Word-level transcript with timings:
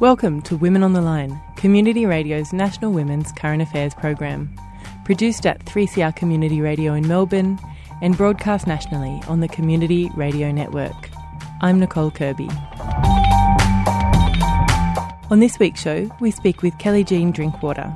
Welcome 0.00 0.42
to 0.42 0.56
Women 0.56 0.82
on 0.82 0.94
the 0.94 1.00
Line, 1.00 1.40
Community 1.54 2.06
Radio's 2.06 2.52
National 2.52 2.92
Women's 2.92 3.30
Current 3.30 3.62
Affairs 3.62 3.94
program. 3.94 4.52
Produced 5.04 5.46
at 5.46 5.64
3CR 5.64 6.16
Community 6.16 6.60
Radio 6.60 6.94
in 6.94 7.06
Melbourne 7.06 7.58
and 8.00 8.16
broadcast 8.16 8.66
nationally 8.66 9.20
on 9.28 9.38
the 9.38 9.46
Community 9.46 10.10
Radio 10.16 10.50
Network. 10.50 11.08
I'm 11.60 11.78
Nicole 11.78 12.10
Kirby. 12.10 12.48
On 15.30 15.38
this 15.38 15.60
week's 15.60 15.80
show, 15.80 16.10
we 16.20 16.32
speak 16.32 16.62
with 16.62 16.76
Kelly 16.78 17.04
Jean 17.04 17.30
Drinkwater, 17.30 17.94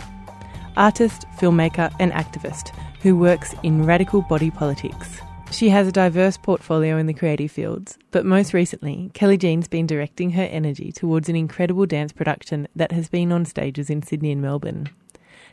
artist, 0.77 1.27
filmmaker, 1.39 1.93
and 1.99 2.13
activist 2.13 2.73
who 3.03 3.17
works 3.17 3.55
in 3.65 3.85
radical 3.85 4.23
body 4.23 4.53
politics. 4.53 5.21
She 5.53 5.71
has 5.71 5.89
a 5.89 5.93
diverse 5.93 6.37
portfolio 6.37 6.99
in 6.99 7.07
the 7.07 7.15
creative 7.15 7.51
fields, 7.51 7.97
but 8.11 8.27
most 8.27 8.53
recently, 8.53 9.11
Kelly 9.15 9.39
Jean's 9.39 9.69
been 9.69 9.87
directing 9.87 10.33
her 10.33 10.43
energy 10.43 10.93
towards 10.93 11.29
an 11.29 11.37
incredible 11.37 11.87
dance 11.87 12.13
production 12.13 12.69
that 12.77 12.93
has 12.93 13.09
been 13.09 13.33
on 13.33 13.47
stages 13.47 13.89
in 13.89 14.03
Sydney 14.03 14.33
and 14.33 14.43
Melbourne. 14.43 14.89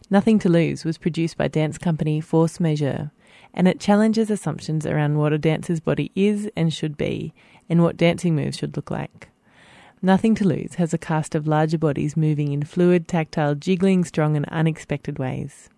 Nothing 0.09 0.39
to 0.39 0.49
Lose 0.49 0.83
was 0.83 0.97
produced 0.97 1.37
by 1.37 1.47
dance 1.47 1.77
company 1.77 2.19
Force 2.19 2.59
Majeure, 2.59 3.11
and 3.53 3.67
it 3.67 3.79
challenges 3.79 4.29
assumptions 4.29 4.85
around 4.85 5.17
what 5.17 5.31
a 5.31 5.37
dancer's 5.37 5.79
body 5.79 6.11
is 6.15 6.49
and 6.55 6.73
should 6.73 6.97
be, 6.97 7.33
and 7.69 7.81
what 7.81 7.95
dancing 7.95 8.35
moves 8.35 8.57
should 8.57 8.75
look 8.75 8.91
like. 8.91 9.29
Nothing 10.01 10.35
to 10.35 10.45
Lose 10.45 10.75
has 10.75 10.93
a 10.93 10.97
cast 10.97 11.33
of 11.33 11.47
larger 11.47 11.77
bodies 11.77 12.17
moving 12.17 12.51
in 12.51 12.63
fluid, 12.63 13.07
tactile, 13.07 13.55
jiggling, 13.55 14.03
strong, 14.03 14.35
and 14.35 14.45
unexpected 14.49 15.17
ways. 15.17 15.69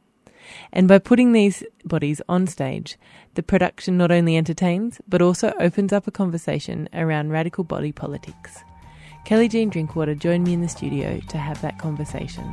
And 0.72 0.88
by 0.88 1.00
putting 1.00 1.32
these 1.32 1.64
bodies 1.84 2.22
on 2.30 2.48
stage, 2.48 2.98
the 3.36 3.44
production 3.44 3.98
not 3.98 4.12
only 4.12 4.38
entertains, 4.38 5.00
but 5.08 5.22
also 5.22 5.54
opens 5.60 5.92
up 5.94 6.08
a 6.08 6.12
conversation 6.12 6.88
around 6.94 7.32
radical 7.32 7.64
body 7.64 7.92
politics. 7.92 8.64
Kelly 9.26 9.48
Jean 9.48 9.70
Drinkwater 9.70 10.16
joined 10.16 10.44
me 10.44 10.54
in 10.54 10.62
the 10.62 10.70
studio 10.70 11.20
to 11.30 11.38
have 11.38 11.62
that 11.62 11.80
conversation. 11.80 12.44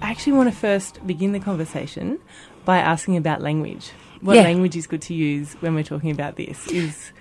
I 0.00 0.10
actually 0.10 0.32
want 0.34 0.50
to 0.50 0.56
first 0.56 1.04
begin 1.06 1.32
the 1.32 1.40
conversation 1.40 2.18
by 2.64 2.78
asking 2.78 3.16
about 3.16 3.40
language. 3.42 3.90
What 4.20 4.36
Yeah. 4.36 4.42
language 4.42 4.76
is 4.76 4.86
good 4.86 5.02
to 5.02 5.14
use 5.14 5.54
when 5.60 5.74
we're 5.74 5.84
talking 5.84 6.10
about 6.10 6.36
this? 6.36 6.66
Is 6.68 7.12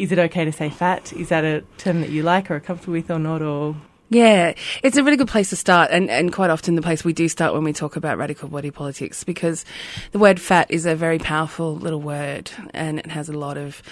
is 0.00 0.10
it 0.10 0.18
okay 0.18 0.44
to 0.44 0.52
say 0.52 0.70
fat? 0.70 1.12
Is 1.12 1.28
that 1.28 1.44
a 1.44 1.62
term 1.76 2.00
that 2.00 2.10
you 2.10 2.22
like 2.22 2.50
or 2.50 2.56
are 2.56 2.60
comfortable 2.60 2.94
with 2.94 3.10
or 3.10 3.18
not? 3.18 3.42
Or 3.42 3.76
Yeah, 4.08 4.54
it's 4.82 4.96
a 4.96 5.04
really 5.04 5.16
good 5.16 5.28
place 5.28 5.50
to 5.50 5.56
start, 5.56 5.90
and, 5.92 6.10
and 6.10 6.32
quite 6.32 6.50
often 6.50 6.74
the 6.74 6.82
place 6.82 7.04
we 7.04 7.12
do 7.12 7.28
start 7.28 7.52
when 7.52 7.62
we 7.62 7.72
talk 7.72 7.96
about 7.96 8.18
radical 8.18 8.48
body 8.48 8.70
politics, 8.70 9.22
because 9.22 9.64
the 10.12 10.18
word 10.18 10.40
fat 10.40 10.70
is 10.70 10.86
a 10.86 10.96
very 10.96 11.18
powerful 11.18 11.76
little 11.76 12.00
word, 12.00 12.50
and 12.72 12.98
it 12.98 13.06
has 13.06 13.28
a 13.28 13.34
lot 13.34 13.58
of 13.58 13.82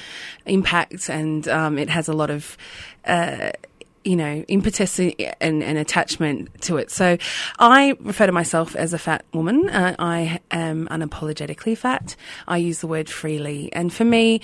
impact, 0.46 1.08
and 1.10 1.46
um, 1.48 1.78
it 1.78 1.88
has 1.88 2.08
a 2.08 2.12
lot 2.12 2.30
of. 2.30 2.56
Uh, 3.04 3.50
you 4.04 4.16
know, 4.16 4.42
impetus 4.48 4.98
and, 4.98 5.62
and 5.62 5.76
attachment 5.76 6.62
to 6.62 6.78
it. 6.78 6.90
So 6.90 7.18
I 7.58 7.94
refer 8.00 8.24
to 8.26 8.32
myself 8.32 8.74
as 8.74 8.94
a 8.94 8.98
fat 8.98 9.22
woman. 9.34 9.68
Uh, 9.68 9.96
I 9.98 10.40
am 10.50 10.88
unapologetically 10.88 11.76
fat. 11.76 12.16
I 12.46 12.56
use 12.56 12.80
the 12.80 12.86
word 12.86 13.10
freely. 13.10 13.70
And 13.72 13.92
for 13.92 14.04
me, 14.04 14.40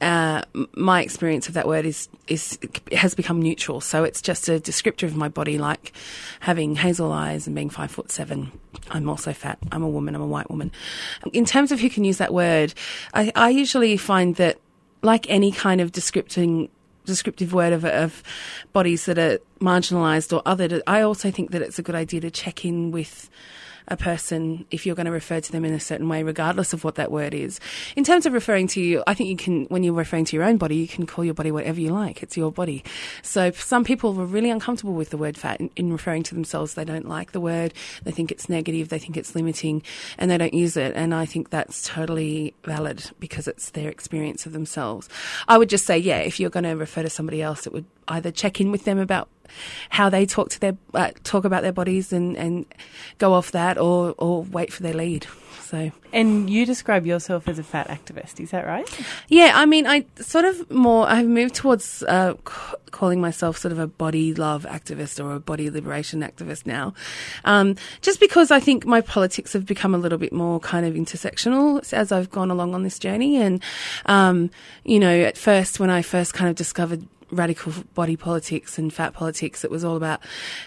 uh, 0.00 0.42
my 0.74 1.02
experience 1.02 1.48
of 1.48 1.54
that 1.54 1.66
word 1.66 1.86
is 1.86 2.08
is 2.26 2.58
has 2.92 3.14
become 3.14 3.40
neutral. 3.40 3.80
So 3.80 4.04
it's 4.04 4.20
just 4.20 4.48
a 4.48 4.58
descriptor 4.58 5.04
of 5.04 5.16
my 5.16 5.28
body, 5.28 5.58
like 5.58 5.92
having 6.40 6.76
hazel 6.76 7.12
eyes 7.12 7.46
and 7.46 7.54
being 7.54 7.70
five 7.70 7.90
foot 7.90 8.10
seven. 8.10 8.52
I'm 8.90 9.08
also 9.08 9.32
fat. 9.32 9.58
I'm 9.72 9.82
a 9.82 9.88
woman. 9.88 10.14
I'm 10.14 10.22
a 10.22 10.26
white 10.26 10.50
woman. 10.50 10.72
In 11.32 11.44
terms 11.44 11.72
of 11.72 11.80
who 11.80 11.88
can 11.88 12.04
use 12.04 12.18
that 12.18 12.34
word, 12.34 12.74
I, 13.14 13.32
I 13.34 13.48
usually 13.50 13.96
find 13.96 14.36
that, 14.36 14.58
like 15.02 15.28
any 15.30 15.52
kind 15.52 15.80
of 15.80 15.92
descripting 15.92 16.68
descriptive 17.06 17.52
word 17.52 17.72
of, 17.72 17.84
of 17.84 18.22
bodies 18.72 19.04
that 19.04 19.18
are 19.18 19.38
marginalised 19.60 20.34
or 20.34 20.42
othered, 20.44 20.80
I 20.86 21.02
also 21.02 21.30
think 21.30 21.50
that 21.50 21.62
it's 21.62 21.78
a 21.78 21.82
good 21.82 21.94
idea 21.94 22.20
to 22.22 22.30
check 22.30 22.64
in 22.64 22.90
with 22.90 23.30
a 23.88 23.96
person 23.96 24.64
if 24.70 24.86
you're 24.86 24.94
going 24.94 25.06
to 25.06 25.12
refer 25.12 25.40
to 25.40 25.52
them 25.52 25.64
in 25.64 25.72
a 25.72 25.80
certain 25.80 26.08
way, 26.08 26.22
regardless 26.22 26.72
of 26.72 26.84
what 26.84 26.94
that 26.96 27.10
word 27.10 27.34
is. 27.34 27.60
In 27.96 28.04
terms 28.04 28.26
of 28.26 28.32
referring 28.32 28.66
to 28.68 28.80
you, 28.80 29.02
I 29.06 29.14
think 29.14 29.28
you 29.28 29.36
can, 29.36 29.64
when 29.66 29.82
you're 29.82 29.94
referring 29.94 30.24
to 30.26 30.36
your 30.36 30.44
own 30.44 30.56
body, 30.56 30.76
you 30.76 30.88
can 30.88 31.06
call 31.06 31.24
your 31.24 31.34
body 31.34 31.50
whatever 31.50 31.80
you 31.80 31.90
like. 31.90 32.22
It's 32.22 32.36
your 32.36 32.50
body. 32.50 32.84
So 33.22 33.50
some 33.50 33.84
people 33.84 34.14
were 34.14 34.26
really 34.26 34.50
uncomfortable 34.50 34.94
with 34.94 35.10
the 35.10 35.18
word 35.18 35.36
fat 35.36 35.60
in, 35.60 35.70
in 35.76 35.92
referring 35.92 36.22
to 36.24 36.34
themselves. 36.34 36.74
They 36.74 36.84
don't 36.84 37.08
like 37.08 37.32
the 37.32 37.40
word. 37.40 37.74
They 38.04 38.10
think 38.10 38.30
it's 38.30 38.48
negative. 38.48 38.88
They 38.88 38.98
think 38.98 39.16
it's 39.16 39.34
limiting 39.34 39.82
and 40.18 40.30
they 40.30 40.38
don't 40.38 40.54
use 40.54 40.76
it. 40.76 40.92
And 40.94 41.14
I 41.14 41.26
think 41.26 41.50
that's 41.50 41.86
totally 41.86 42.54
valid 42.64 43.10
because 43.20 43.46
it's 43.46 43.70
their 43.70 43.88
experience 43.88 44.46
of 44.46 44.52
themselves. 44.52 45.08
I 45.48 45.58
would 45.58 45.68
just 45.68 45.86
say, 45.86 45.98
yeah, 45.98 46.18
if 46.18 46.40
you're 46.40 46.50
going 46.50 46.64
to 46.64 46.72
refer 46.72 47.02
to 47.02 47.10
somebody 47.10 47.42
else, 47.42 47.66
it 47.66 47.72
would 47.72 47.86
either 48.08 48.30
check 48.30 48.60
in 48.60 48.70
with 48.70 48.84
them 48.84 48.98
about 48.98 49.28
how 49.90 50.08
they 50.08 50.26
talk 50.26 50.50
to 50.50 50.60
their 50.60 50.76
uh, 50.94 51.10
talk 51.22 51.44
about 51.44 51.62
their 51.62 51.72
bodies 51.72 52.12
and, 52.12 52.36
and 52.36 52.66
go 53.18 53.32
off 53.32 53.52
that, 53.52 53.78
or 53.78 54.14
or 54.18 54.42
wait 54.42 54.72
for 54.72 54.82
their 54.82 54.94
lead. 54.94 55.26
So 55.64 55.90
and 56.12 56.48
you 56.48 56.64
describe 56.66 57.06
yourself 57.06 57.48
as 57.48 57.58
a 57.58 57.64
fat 57.64 57.88
activist, 57.88 58.38
is 58.38 58.52
that 58.52 58.66
right? 58.66 58.88
yeah, 59.28 59.52
I 59.54 59.66
mean, 59.66 59.86
I 59.86 60.06
sort 60.16 60.44
of 60.44 60.70
more 60.70 61.08
I've 61.08 61.26
moved 61.26 61.54
towards 61.56 62.04
uh, 62.04 62.34
c- 62.46 62.76
calling 62.92 63.20
myself 63.20 63.58
sort 63.58 63.72
of 63.72 63.78
a 63.78 63.88
body 63.88 64.34
love 64.34 64.64
activist 64.68 65.22
or 65.22 65.34
a 65.34 65.40
body 65.40 65.70
liberation 65.70 66.20
activist 66.20 66.66
now, 66.66 66.94
um, 67.44 67.74
just 68.02 68.20
because 68.20 68.50
I 68.50 68.60
think 68.60 68.86
my 68.86 69.00
politics 69.00 69.52
have 69.54 69.66
become 69.66 69.94
a 69.94 69.98
little 69.98 70.18
bit 70.18 70.32
more 70.32 70.60
kind 70.60 70.86
of 70.86 70.94
intersectional 70.94 71.92
as 71.92 72.12
I've 72.12 72.30
gone 72.30 72.50
along 72.50 72.74
on 72.74 72.84
this 72.84 72.98
journey, 72.98 73.36
and 73.38 73.60
um, 74.06 74.50
you 74.84 75.00
know, 75.00 75.22
at 75.22 75.36
first 75.36 75.80
when 75.80 75.90
I 75.90 76.02
first 76.02 76.34
kind 76.34 76.48
of 76.48 76.56
discovered 76.56 77.04
radical 77.34 77.72
body 77.94 78.16
politics 78.16 78.78
and 78.78 78.92
fat 78.92 79.12
politics. 79.12 79.64
It 79.64 79.70
was 79.70 79.84
all 79.84 79.96
about, 79.96 80.20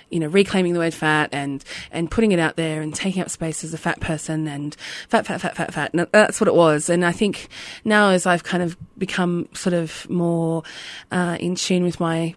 you 0.10 0.20
know, 0.20 0.28
reclaiming 0.28 0.74
the 0.74 0.80
word 0.80 0.94
fat 0.94 1.30
and, 1.32 1.64
and 1.92 2.10
putting 2.12 2.32
it 2.32 2.40
out 2.40 2.56
there 2.56 2.82
and 2.82 2.94
taking 2.94 3.22
up 3.22 3.30
space 3.30 3.64
as 3.64 3.74
a 3.74 3.78
fat 3.78 4.00
person 4.00 4.48
and 4.48 4.76
fat, 5.10 5.26
fat, 5.26 5.42
fat, 5.42 5.56
fat, 5.56 5.74
fat. 5.74 5.94
And 5.94 6.08
that's 6.12 6.40
what 6.40 6.48
it 6.48 6.56
was. 6.56 6.90
And 6.90 7.06
I 7.06 7.12
think 7.12 7.48
now 7.84 8.10
as 8.10 8.26
I've 8.26 8.44
kind 8.44 8.64
of 8.64 8.78
become 8.98 9.48
sort 9.54 9.74
of 9.74 10.10
more, 10.10 10.64
uh, 11.12 11.38
in 11.40 11.56
tune 11.56 11.84
with 11.84 12.00
my 12.00 12.36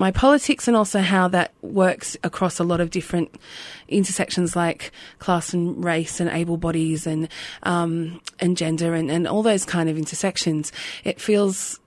my 0.00 0.10
politics 0.10 0.66
and 0.66 0.76
also 0.76 1.00
how 1.00 1.28
that 1.28 1.52
works 1.60 2.16
across 2.24 2.58
a 2.58 2.64
lot 2.64 2.80
of 2.80 2.88
different 2.88 3.38
intersections 3.86 4.56
like 4.56 4.90
class 5.18 5.52
and 5.52 5.84
race 5.84 6.20
and 6.20 6.30
able 6.30 6.56
bodies 6.56 7.06
and 7.06 7.28
um, 7.64 8.18
and 8.40 8.56
gender 8.56 8.94
and, 8.94 9.10
and 9.10 9.28
all 9.28 9.42
those 9.42 9.66
kind 9.66 9.90
of 9.90 9.98
intersections. 9.98 10.72
It 11.04 11.20
feels 11.20 11.78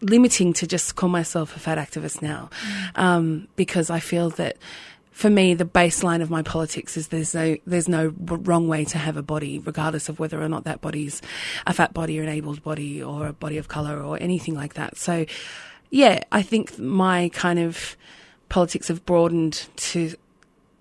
limiting 0.00 0.52
to 0.54 0.66
just 0.66 0.96
call 0.96 1.08
myself 1.08 1.56
a 1.56 1.58
fat 1.58 1.78
activist 1.78 2.22
now 2.22 2.50
um, 2.94 3.48
because 3.56 3.90
I 3.90 4.00
feel 4.00 4.30
that 4.30 4.56
for 5.10 5.28
me 5.28 5.54
the 5.54 5.64
baseline 5.64 6.22
of 6.22 6.30
my 6.30 6.42
politics 6.42 6.96
is 6.96 7.08
there's 7.08 7.34
no 7.34 7.56
there's 7.66 7.88
no 7.88 8.14
wrong 8.18 8.68
way 8.68 8.84
to 8.86 8.96
have 8.96 9.16
a 9.16 9.22
body 9.22 9.58
regardless 9.58 10.08
of 10.08 10.18
whether 10.18 10.40
or 10.40 10.48
not 10.48 10.64
that 10.64 10.80
body's 10.80 11.20
a 11.66 11.74
fat 11.74 11.92
body 11.92 12.18
or 12.18 12.22
an 12.22 12.28
abled 12.28 12.62
body 12.62 13.02
or 13.02 13.26
a 13.26 13.32
body 13.32 13.58
of 13.58 13.68
color 13.68 14.02
or 14.02 14.16
anything 14.20 14.54
like 14.54 14.74
that. 14.74 14.96
So 14.96 15.26
yeah 15.90 16.22
I 16.32 16.42
think 16.42 16.78
my 16.78 17.28
kind 17.34 17.58
of 17.58 17.96
politics 18.48 18.88
have 18.88 19.04
broadened 19.04 19.68
to 19.76 20.14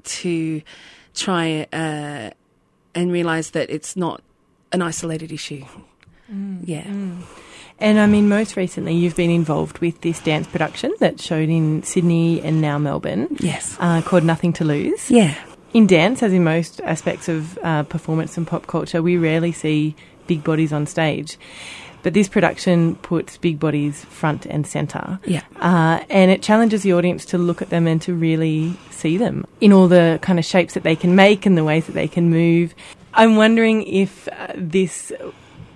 to 0.03 0.61
try 1.13 1.67
uh, 1.73 2.29
and 2.95 3.11
realize 3.11 3.51
that 3.51 3.69
it's 3.69 3.97
not 3.97 4.23
an 4.71 4.81
isolated 4.81 5.31
issue. 5.31 5.65
Yeah 6.63 6.85
And 7.81 7.99
I 7.99 8.07
mean, 8.07 8.27
most 8.27 8.55
recently, 8.57 8.93
you've 8.95 9.15
been 9.15 9.29
involved 9.29 9.79
with 9.79 10.01
this 10.01 10.19
dance 10.19 10.47
production 10.47 10.93
that 10.99 11.21
showed 11.21 11.49
in 11.49 11.83
Sydney 11.83 12.41
and 12.41 12.61
now 12.61 12.77
Melbourne 12.77 13.27
yes 13.39 13.77
uh, 13.79 14.01
called 14.01 14.23
Nothing 14.23 14.53
to 14.53 14.63
Lose. 14.65 15.09
yeah 15.09 15.35
In 15.73 15.87
dance, 15.87 16.21
as 16.23 16.33
in 16.33 16.43
most 16.43 16.81
aspects 16.81 17.29
of 17.29 17.57
uh, 17.63 17.83
performance 17.83 18.37
and 18.37 18.45
pop 18.45 18.67
culture, 18.67 19.01
we 19.01 19.17
rarely 19.17 19.51
see 19.51 19.95
big 20.27 20.43
bodies 20.43 20.73
on 20.73 20.85
stage. 20.87 21.37
But 22.01 22.13
this 22.13 22.29
production 22.29 22.95
puts 22.95 23.37
big 23.37 23.59
bodies 23.59 24.05
front 24.05 24.45
and 24.45 24.65
centre. 24.65 25.19
yeah 25.25 25.43
Uh, 25.57 26.03
and 26.09 26.31
it 26.31 26.41
challenges 26.41 26.81
the 26.83 26.93
audience 26.93 27.25
to 27.25 27.37
look 27.37 27.61
at 27.61 27.69
them 27.69 27.87
and 27.87 28.01
to 28.03 28.13
really 28.13 28.73
see 28.89 29.17
them 29.17 29.45
in 29.61 29.71
all 29.73 29.87
the 29.87 30.17
kind 30.21 30.39
of 30.39 30.45
shapes 30.45 30.73
that 30.73 30.83
they 30.83 30.95
can 30.95 31.15
make 31.15 31.45
and 31.45 31.57
the 31.57 31.63
ways 31.63 31.85
that 31.85 31.93
they 31.93 32.07
can 32.07 32.29
move. 32.29 32.73
I'm 33.13 33.35
wondering 33.35 33.83
if 33.83 34.27
uh, 34.27 34.53
this 34.55 35.11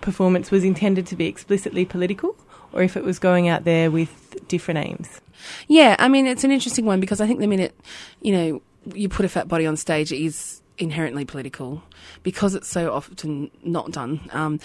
performance 0.04 0.52
was 0.52 0.64
intended 0.64 1.08
to 1.08 1.16
be 1.16 1.26
explicitly 1.26 1.86
political 1.86 2.36
or 2.74 2.84
if 2.84 2.96
it 2.96 3.04
was 3.04 3.18
going 3.20 3.48
out 3.48 3.64
there 3.64 3.90
with 3.90 4.48
different 4.48 4.86
aims. 4.86 5.22
Yeah, 5.68 5.96
I 6.00 6.08
mean, 6.08 6.28
it's 6.28 6.44
an 6.44 6.52
interesting 6.52 6.86
one 6.86 7.00
because 7.00 7.22
I 7.22 7.28
think 7.28 7.40
the 7.40 7.48
minute, 7.48 7.76
you 8.22 8.34
know, 8.34 8.62
you 8.94 9.10
put 9.10 9.26
a 9.26 9.30
fat 9.30 9.48
body 9.48 9.66
on 9.66 9.78
stage, 9.78 10.12
it 10.12 10.24
is 10.24 10.62
inherently 10.78 11.26
political 11.26 11.84
because 12.24 12.56
it's 12.56 12.68
so 12.68 12.92
often 12.92 13.50
not 13.64 13.92
done. 13.92 14.20
Um, 14.32 14.60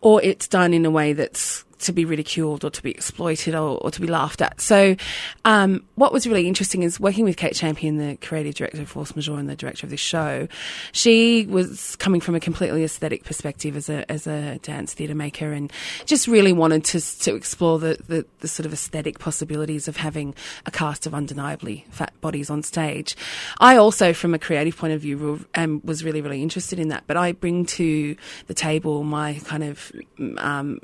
or 0.00 0.22
it's 0.22 0.48
done 0.48 0.74
in 0.74 0.84
a 0.86 0.90
way 0.90 1.12
that's 1.12 1.64
to 1.80 1.92
be 1.92 2.04
ridiculed 2.04 2.64
or 2.64 2.70
to 2.70 2.82
be 2.82 2.90
exploited 2.90 3.54
or, 3.54 3.78
or 3.78 3.90
to 3.90 4.00
be 4.00 4.06
laughed 4.06 4.42
at. 4.42 4.60
So, 4.60 4.96
um, 5.44 5.84
what 5.94 6.12
was 6.12 6.26
really 6.26 6.46
interesting 6.46 6.82
is 6.82 7.00
working 7.00 7.24
with 7.24 7.36
Kate 7.36 7.54
Champion, 7.54 7.98
the 7.98 8.16
creative 8.16 8.54
director 8.54 8.82
of 8.82 8.88
Force 8.88 9.14
Majeure 9.16 9.38
and 9.38 9.48
the 9.48 9.56
director 9.56 9.86
of 9.86 9.90
this 9.90 10.00
show. 10.00 10.48
She 10.92 11.46
was 11.46 11.96
coming 11.96 12.20
from 12.20 12.34
a 12.34 12.40
completely 12.40 12.84
aesthetic 12.84 13.24
perspective 13.24 13.76
as 13.76 13.88
a 13.88 14.10
as 14.10 14.26
a 14.26 14.58
dance 14.58 14.94
theatre 14.94 15.14
maker, 15.14 15.52
and 15.52 15.72
just 16.06 16.26
really 16.26 16.52
wanted 16.52 16.84
to 16.86 17.00
to 17.20 17.34
explore 17.34 17.78
the, 17.78 17.98
the, 18.08 18.26
the 18.40 18.48
sort 18.48 18.66
of 18.66 18.72
aesthetic 18.72 19.18
possibilities 19.18 19.88
of 19.88 19.96
having 19.96 20.34
a 20.66 20.70
cast 20.70 21.06
of 21.06 21.14
undeniably 21.14 21.84
fat 21.90 22.12
bodies 22.20 22.50
on 22.50 22.62
stage. 22.62 23.16
I 23.58 23.76
also, 23.76 24.12
from 24.12 24.34
a 24.34 24.38
creative 24.38 24.76
point 24.76 24.92
of 24.92 25.00
view, 25.00 25.44
um, 25.54 25.80
was 25.84 26.04
really 26.04 26.20
really 26.20 26.42
interested 26.42 26.78
in 26.78 26.88
that, 26.88 27.04
but 27.06 27.16
I 27.16 27.32
bring 27.32 27.66
to 27.66 28.16
the 28.46 28.54
table 28.54 29.02
my 29.04 29.34
kind 29.44 29.64
of 29.64 29.92
um, 30.38 30.80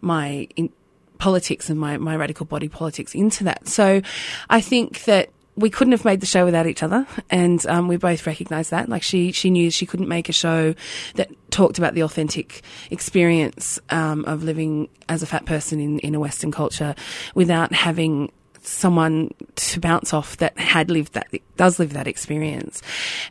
my 0.00 0.48
in- 0.56 0.72
politics 1.18 1.68
and 1.68 1.78
my, 1.78 1.96
my 1.98 2.16
radical 2.16 2.46
body 2.46 2.68
politics 2.68 3.14
into 3.14 3.44
that. 3.44 3.66
So 3.68 4.00
I 4.48 4.60
think 4.60 5.04
that 5.04 5.30
we 5.56 5.70
couldn't 5.70 5.90
have 5.90 6.04
made 6.04 6.20
the 6.20 6.26
show 6.26 6.44
without 6.44 6.68
each 6.68 6.84
other, 6.84 7.04
and 7.30 7.66
um, 7.66 7.88
we 7.88 7.96
both 7.96 8.24
recognised 8.28 8.70
that. 8.70 8.88
Like 8.88 9.02
she, 9.02 9.32
she 9.32 9.50
knew 9.50 9.72
she 9.72 9.86
couldn't 9.86 10.08
make 10.08 10.28
a 10.28 10.32
show 10.32 10.74
that 11.16 11.30
talked 11.50 11.78
about 11.78 11.94
the 11.94 12.02
authentic 12.04 12.62
experience 12.92 13.80
um, 13.90 14.24
of 14.26 14.44
living 14.44 14.88
as 15.08 15.24
a 15.24 15.26
fat 15.26 15.46
person 15.46 15.80
in, 15.80 15.98
in 15.98 16.14
a 16.14 16.20
Western 16.20 16.52
culture 16.52 16.94
without 17.34 17.72
having 17.72 18.30
someone 18.62 19.30
to 19.56 19.80
bounce 19.80 20.12
off 20.12 20.36
that 20.38 20.58
had 20.58 20.90
lived 20.90 21.14
that 21.14 21.28
does 21.56 21.78
live 21.78 21.92
that 21.92 22.06
experience. 22.06 22.82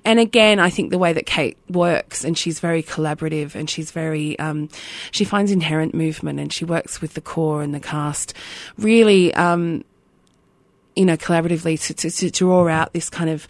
And 0.06 0.20
again, 0.20 0.60
I 0.60 0.70
think 0.70 0.92
the 0.92 0.98
way 0.98 1.14
that 1.14 1.26
Kate 1.26 1.58
works 1.70 2.24
and 2.24 2.38
she's 2.38 2.60
very 2.60 2.84
collaborative 2.84 3.56
and 3.56 3.70
she's 3.70 3.92
very 3.92 4.38
um, 4.40 4.70
she 5.12 5.24
finds 5.24 5.52
inherent 5.52 5.94
movement 5.94 6.40
and 6.40 6.52
she 6.52 6.66
works 6.66 7.02
with 7.02 7.14
the 7.14 7.22
core 7.22 7.62
and 7.62 7.74
the 7.74 7.80
cast 7.80 8.34
really. 8.78 9.34
Um, 9.34 9.84
you 10.96 11.06
know, 11.06 11.16
collaboratively 11.16 11.80
to, 11.80 11.94
to, 11.94 12.10
to, 12.10 12.32
draw 12.32 12.68
out 12.68 12.92
this 12.92 13.08
kind 13.08 13.30
of 13.30 13.48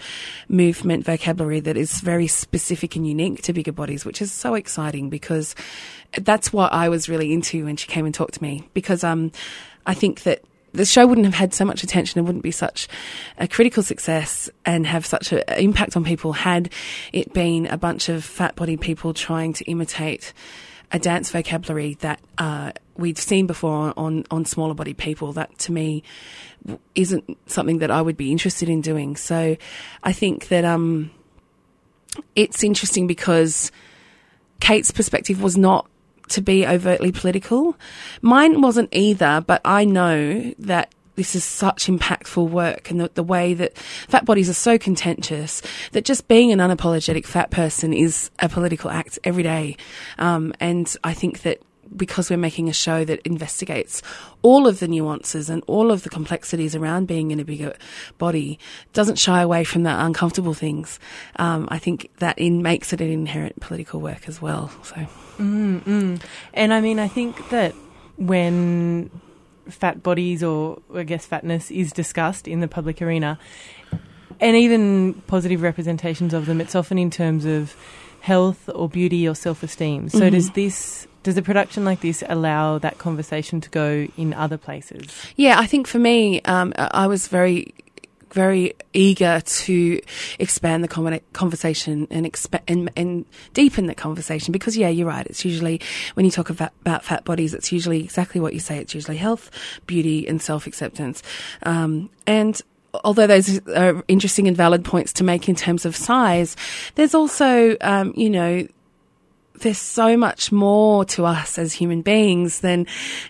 movement 0.50 1.06
vocabulary 1.06 1.62
that 1.62 1.78
is 1.78 2.02
very 2.02 2.28
specific 2.28 2.98
and 2.98 3.08
unique 3.08 3.42
to 3.44 3.54
bigger 3.54 3.72
bodies, 3.72 4.04
which 4.04 4.22
is 4.22 4.34
so 4.34 4.54
exciting 4.54 5.10
because 5.10 5.56
that's 6.18 6.52
what 6.52 6.74
I 6.74 6.90
was 6.90 7.08
really 7.08 7.32
into 7.32 7.64
when 7.64 7.78
she 7.78 7.88
came 7.88 8.06
and 8.06 8.14
talked 8.14 8.34
to 8.34 8.44
me. 8.44 8.68
Because 8.74 9.02
um, 9.02 9.32
I 9.86 9.94
think 9.94 10.24
that 10.24 10.44
the 10.74 10.86
show 10.86 11.08
wouldn't 11.08 11.26
have 11.26 11.34
had 11.34 11.54
so 11.54 11.66
much 11.66 11.84
attention 11.84 12.20
and 12.20 12.28
wouldn't 12.28 12.44
be 12.44 12.52
such 12.52 12.88
a 13.38 13.48
critical 13.48 13.84
success 13.84 14.50
and 14.66 14.86
have 14.86 15.06
such 15.06 15.32
an 15.32 15.44
impact 15.58 15.96
on 15.96 16.04
people 16.04 16.34
had 16.34 16.72
it 17.14 17.34
been 17.34 17.66
a 17.68 17.78
bunch 17.78 18.10
of 18.10 18.24
fat 18.24 18.56
bodied 18.56 18.82
people 18.82 19.14
trying 19.14 19.54
to 19.54 19.64
imitate 19.66 20.34
a 20.92 21.00
dance 21.00 21.32
vocabulary 21.32 21.96
that 21.96 22.22
uh, 22.38 22.72
we've 22.96 23.18
seen 23.18 23.46
before 23.46 23.94
on, 23.98 24.24
on 24.32 24.46
smaller 24.46 24.74
bodied 24.74 24.98
people. 24.98 25.34
That 25.34 25.58
to 25.60 25.72
me 25.72 26.04
isn't 26.96 27.38
something 27.48 27.80
that 27.80 27.92
I 27.92 28.02
would 28.02 28.18
be 28.18 28.32
interested 28.32 28.70
in 28.70 28.82
doing. 28.82 29.16
So 29.16 29.58
I 30.04 30.14
think 30.14 30.48
that 30.48 30.64
um, 30.64 31.12
it's 32.36 32.64
interesting 32.64 33.08
because 33.08 33.72
Kate's 34.60 34.92
perspective 34.92 35.42
was 35.42 35.58
not 35.58 35.90
to 36.30 36.42
be 36.42 36.66
overtly 36.66 37.12
political. 37.12 37.76
Mine 38.22 38.62
wasn't 38.62 38.90
either, 38.92 39.44
but 39.46 39.62
I 39.64 39.86
know 39.86 40.54
that 40.60 40.94
this 41.18 41.36
is 41.36 41.44
such 41.44 41.88
impactful 41.88 42.48
work 42.48 42.92
and 42.92 43.02
the, 43.02 43.12
the, 43.16 43.24
way 43.24 43.56
that 43.56 43.76
fat 43.78 44.24
bodies 44.24 44.50
are 44.50 44.54
so 44.54 44.78
contentious 44.78 45.64
that 45.92 46.06
just 46.06 46.28
being 46.28 46.52
an 46.52 46.60
unapologetic 46.60 47.26
fat 47.26 47.50
person 47.50 47.92
is 47.92 48.30
a 48.40 48.48
political 48.48 48.92
act 48.92 49.18
every 49.24 49.42
day. 49.42 49.76
Um, 50.20 50.54
and 50.60 50.96
I 51.04 51.14
think 51.14 51.42
that 51.42 51.60
because 51.96 52.30
we're 52.30 52.38
making 52.38 52.70
a 52.70 52.74
show 52.74 53.06
that 53.06 53.20
investigates 53.22 54.02
all 54.42 54.68
of 54.68 54.80
the 54.80 54.88
nuances 54.88 55.50
and 55.50 55.64
all 55.68 55.92
of 55.92 56.04
the 56.04 56.10
complexities 56.10 56.76
around 56.76 57.08
being 57.08 57.32
in 57.32 57.40
a 57.40 57.46
bigger 57.46 57.76
body, 58.18 58.60
doesn't 58.94 59.18
shy 59.18 59.42
away 59.42 59.64
from 59.64 59.84
the 59.84 60.06
uncomfortable 60.06 60.54
things. 60.54 61.00
Um, 61.38 61.68
I 61.70 61.80
think 61.80 62.10
that 62.18 62.38
in 62.38 62.62
makes 62.62 62.94
it 62.94 63.02
an 63.02 63.10
inherent 63.10 63.60
political 63.60 64.00
work 64.00 64.28
as 64.28 64.42
well. 64.42 64.70
So, 64.84 64.96
mm, 65.38 65.82
mm. 65.82 66.22
and 66.54 66.74
I 66.74 66.82
mean, 66.82 67.00
I 67.00 67.08
think 67.08 67.50
that 67.50 67.74
when 68.18 69.10
fat 69.70 70.02
bodies 70.02 70.44
or 70.44 70.82
I 70.94 71.04
guess 71.04 71.26
fatness 71.26 71.72
is 71.72 71.92
discussed 71.92 72.48
in 72.48 72.60
the 72.60 72.68
public 72.68 73.02
arena, 73.02 73.40
and 74.40 74.56
even 74.56 75.16
positive 75.28 75.62
representations 75.62 76.34
of 76.34 76.46
them, 76.46 76.62
it's 76.62 76.76
often 76.76 76.98
in 76.98 77.10
terms 77.10 77.46
of 77.46 77.76
health 78.22 78.70
or 78.74 78.90
beauty 78.90 79.28
or 79.28 79.36
self 79.36 79.64
esteem. 79.64 80.10
So, 80.10 80.20
mm-hmm. 80.20 80.30
does 80.30 80.52
this 80.52 81.07
does 81.28 81.36
a 81.36 81.42
production 81.42 81.84
like 81.84 82.00
this 82.00 82.24
allow 82.30 82.78
that 82.78 83.00
conversation 83.00 83.60
to 83.60 83.70
go 83.70 84.08
in 84.16 84.34
other 84.34 84.58
places? 84.58 85.10
Yeah, 85.36 85.60
I 85.60 85.68
think 85.68 85.86
for 85.86 86.00
me, 86.00 86.40
um, 86.44 86.72
I 86.78 87.08
was 87.08 87.28
very 87.28 87.74
very 88.32 88.76
eager 88.94 89.42
to 89.42 90.02
expand 90.40 90.86
the 90.86 91.22
conversation 91.34 92.08
and, 92.12 92.26
exp- 92.26 92.62
and, 92.66 92.90
and 92.96 93.26
deepen 93.54 93.88
the 93.88 93.96
conversation 93.96 94.54
because 94.54 94.78
yeah, 94.78 94.88
you're 94.88 95.08
right. 95.08 95.26
It's 95.28 95.44
usually 95.44 95.82
when 96.14 96.26
you 96.26 96.32
talk 96.32 96.50
about, 96.50 96.72
about, 96.82 97.04
fat 97.04 97.26
bodies, 97.26 97.54
it's 97.54 97.74
usually 97.74 98.06
exactly 98.06 98.40
what 98.40 98.54
you 98.54 98.62
say. 98.62 98.78
It's 98.78 98.96
usually 98.96 99.18
health, 99.18 99.52
beauty, 99.86 100.26
and 100.30 100.42
self 100.42 100.66
acceptance. 100.66 101.24
Um, 101.64 102.10
and 102.26 102.62
although 103.04 103.28
those 103.28 103.60
are 103.68 104.02
interesting 104.08 104.48
and 104.48 104.56
valid 104.56 104.86
points 104.86 105.12
to 105.14 105.26
make 105.26 105.50
in 105.50 105.56
terms 105.56 105.86
of 105.86 105.94
size, 105.94 106.56
there's 106.96 107.14
also, 107.14 107.76
um, 107.82 108.14
you 108.16 108.30
know, 108.30 108.66
there's 109.60 109.78
so 109.78 110.18
much 110.18 110.52
more 110.52 111.06
to 111.06 111.26
us 111.26 111.58
as 111.58 111.74
human 111.74 112.02
beings 112.02 112.62
than 112.62 112.86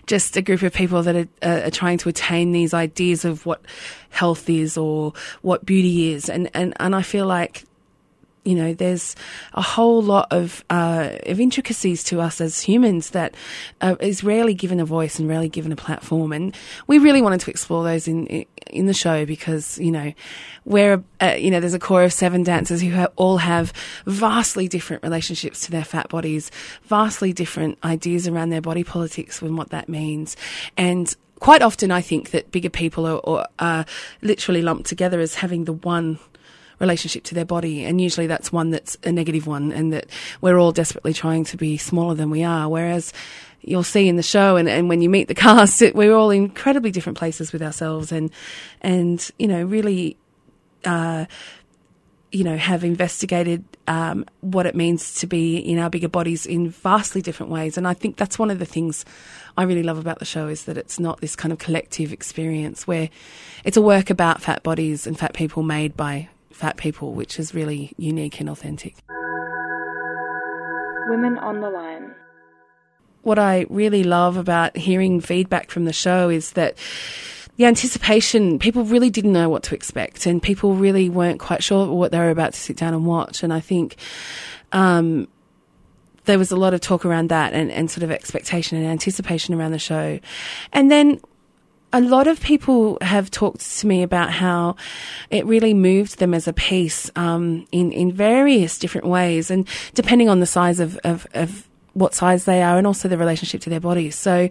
just 0.06 0.36
a 0.36 0.42
group 0.42 0.62
of 0.62 0.72
people 0.72 1.02
that 1.02 1.16
are, 1.16 1.28
uh, 1.42 1.66
are, 1.66 1.70
trying 1.70 1.98
to 1.98 2.08
attain 2.08 2.52
these 2.52 2.74
ideas 2.74 3.24
of 3.24 3.46
what 3.46 3.62
health 4.10 4.48
is 4.48 4.76
or 4.76 5.12
what 5.42 5.64
beauty 5.64 6.12
is. 6.12 6.28
And, 6.28 6.50
and, 6.54 6.74
and 6.80 6.94
I 6.94 7.02
feel 7.02 7.26
like 7.26 7.64
you 8.48 8.54
know, 8.54 8.72
there's 8.72 9.14
a 9.52 9.60
whole 9.60 10.00
lot 10.00 10.28
of 10.30 10.64
uh, 10.70 11.10
of 11.26 11.38
intricacies 11.38 12.02
to 12.04 12.22
us 12.22 12.40
as 12.40 12.62
humans 12.62 13.10
that 13.10 13.34
uh, 13.82 13.96
is 14.00 14.24
rarely 14.24 14.54
given 14.54 14.80
a 14.80 14.86
voice 14.86 15.18
and 15.18 15.28
rarely 15.28 15.50
given 15.50 15.70
a 15.70 15.76
platform. 15.76 16.32
And 16.32 16.56
we 16.86 16.96
really 16.96 17.20
wanted 17.20 17.40
to 17.40 17.50
explore 17.50 17.84
those 17.84 18.08
in 18.08 18.46
in 18.68 18.86
the 18.86 18.94
show 18.94 19.26
because 19.26 19.78
you 19.78 19.92
know, 19.92 20.14
we're 20.64 21.04
uh, 21.20 21.36
you 21.38 21.50
know, 21.50 21.60
there's 21.60 21.74
a 21.74 21.78
core 21.78 22.04
of 22.04 22.12
seven 22.14 22.42
dancers 22.42 22.80
who 22.80 23.04
all 23.16 23.36
have 23.36 23.74
vastly 24.06 24.66
different 24.66 25.02
relationships 25.02 25.66
to 25.66 25.70
their 25.70 25.84
fat 25.84 26.08
bodies, 26.08 26.50
vastly 26.84 27.34
different 27.34 27.76
ideas 27.84 28.26
around 28.26 28.48
their 28.48 28.62
body 28.62 28.82
politics 28.82 29.42
and 29.42 29.58
what 29.58 29.68
that 29.68 29.90
means, 29.90 30.38
and 30.78 31.14
quite 31.38 31.60
often 31.60 31.90
I 31.90 32.00
think 32.00 32.30
that 32.30 32.50
bigger 32.50 32.70
people 32.70 33.06
are, 33.06 33.20
are, 33.28 33.46
are 33.58 33.84
literally 34.22 34.62
lumped 34.62 34.86
together 34.86 35.20
as 35.20 35.34
having 35.34 35.66
the 35.66 35.74
one 35.74 36.18
relationship 36.78 37.24
to 37.24 37.34
their 37.34 37.44
body. 37.44 37.84
And 37.84 38.00
usually 38.00 38.26
that's 38.26 38.52
one 38.52 38.70
that's 38.70 38.96
a 39.04 39.12
negative 39.12 39.46
one 39.46 39.72
and 39.72 39.92
that 39.92 40.06
we're 40.40 40.58
all 40.58 40.72
desperately 40.72 41.12
trying 41.12 41.44
to 41.44 41.56
be 41.56 41.76
smaller 41.76 42.14
than 42.14 42.30
we 42.30 42.44
are. 42.44 42.68
Whereas 42.68 43.12
you'll 43.62 43.82
see 43.82 44.08
in 44.08 44.16
the 44.16 44.22
show 44.22 44.56
and, 44.56 44.68
and 44.68 44.88
when 44.88 45.02
you 45.02 45.10
meet 45.10 45.28
the 45.28 45.34
cast, 45.34 45.82
it, 45.82 45.94
we're 45.94 46.14
all 46.14 46.30
in 46.30 46.44
incredibly 46.44 46.90
different 46.90 47.18
places 47.18 47.52
with 47.52 47.62
ourselves 47.62 48.12
and, 48.12 48.30
and, 48.80 49.30
you 49.38 49.48
know, 49.48 49.62
really, 49.62 50.16
uh, 50.84 51.26
you 52.30 52.44
know, 52.44 52.56
have 52.56 52.84
investigated 52.84 53.64
um, 53.86 54.24
what 54.42 54.66
it 54.66 54.74
means 54.74 55.14
to 55.14 55.26
be 55.26 55.56
in 55.56 55.78
our 55.78 55.88
bigger 55.88 56.08
bodies 56.08 56.44
in 56.44 56.68
vastly 56.68 57.22
different 57.22 57.50
ways. 57.50 57.78
And 57.78 57.88
I 57.88 57.94
think 57.94 58.16
that's 58.16 58.38
one 58.38 58.50
of 58.50 58.58
the 58.58 58.66
things 58.66 59.04
I 59.56 59.62
really 59.62 59.82
love 59.82 59.98
about 59.98 60.18
the 60.18 60.26
show 60.26 60.46
is 60.46 60.64
that 60.64 60.76
it's 60.76 61.00
not 61.00 61.20
this 61.20 61.34
kind 61.34 61.52
of 61.52 61.58
collective 61.58 62.12
experience 62.12 62.86
where 62.86 63.08
it's 63.64 63.78
a 63.78 63.82
work 63.82 64.10
about 64.10 64.42
fat 64.42 64.62
bodies 64.62 65.06
and 65.06 65.18
fat 65.18 65.32
people 65.32 65.62
made 65.62 65.96
by 65.96 66.28
fat 66.58 66.76
people, 66.76 67.12
which 67.12 67.38
is 67.38 67.54
really 67.54 67.92
unique 67.96 68.40
and 68.40 68.50
authentic. 68.50 68.96
Women 71.08 71.38
on 71.38 71.60
the 71.60 71.70
line. 71.70 72.14
What 73.22 73.38
I 73.38 73.64
really 73.70 74.02
love 74.02 74.36
about 74.36 74.76
hearing 74.76 75.20
feedback 75.20 75.70
from 75.70 75.84
the 75.84 75.92
show 75.92 76.28
is 76.28 76.52
that 76.52 76.76
the 77.58 77.64
anticipation, 77.64 78.58
people 78.58 78.82
really 78.84 79.08
didn't 79.08 79.32
know 79.32 79.48
what 79.48 79.62
to 79.64 79.74
expect, 79.76 80.26
and 80.26 80.42
people 80.42 80.74
really 80.74 81.08
weren't 81.08 81.38
quite 81.38 81.62
sure 81.62 81.86
what 81.92 82.10
they 82.10 82.18
were 82.18 82.30
about 82.30 82.54
to 82.54 82.60
sit 82.60 82.76
down 82.76 82.92
and 82.92 83.06
watch. 83.06 83.44
And 83.44 83.52
I 83.52 83.60
think 83.60 83.94
um, 84.72 85.28
there 86.24 86.38
was 86.38 86.50
a 86.50 86.56
lot 86.56 86.74
of 86.74 86.80
talk 86.80 87.04
around 87.04 87.28
that 87.28 87.52
and, 87.52 87.70
and 87.70 87.88
sort 87.88 88.02
of 88.02 88.10
expectation 88.10 88.78
and 88.78 88.86
anticipation 88.86 89.54
around 89.54 89.70
the 89.70 89.78
show. 89.78 90.18
And 90.72 90.90
then 90.90 91.20
a 91.92 92.00
lot 92.00 92.26
of 92.26 92.40
people 92.40 92.98
have 93.00 93.30
talked 93.30 93.60
to 93.78 93.86
me 93.86 94.02
about 94.02 94.30
how 94.30 94.76
it 95.30 95.46
really 95.46 95.72
moved 95.72 96.18
them 96.18 96.34
as 96.34 96.46
a 96.46 96.52
piece 96.52 97.10
um, 97.16 97.66
in 97.72 97.92
in 97.92 98.12
various 98.12 98.78
different 98.78 99.06
ways, 99.06 99.50
and 99.50 99.66
depending 99.94 100.28
on 100.28 100.40
the 100.40 100.46
size 100.46 100.80
of, 100.80 100.98
of, 101.04 101.26
of 101.34 101.68
what 101.94 102.14
size 102.14 102.44
they 102.44 102.62
are, 102.62 102.76
and 102.76 102.86
also 102.86 103.08
the 103.08 103.16
relationship 103.16 103.62
to 103.62 103.70
their 103.70 103.80
bodies. 103.80 104.16
So, 104.16 104.50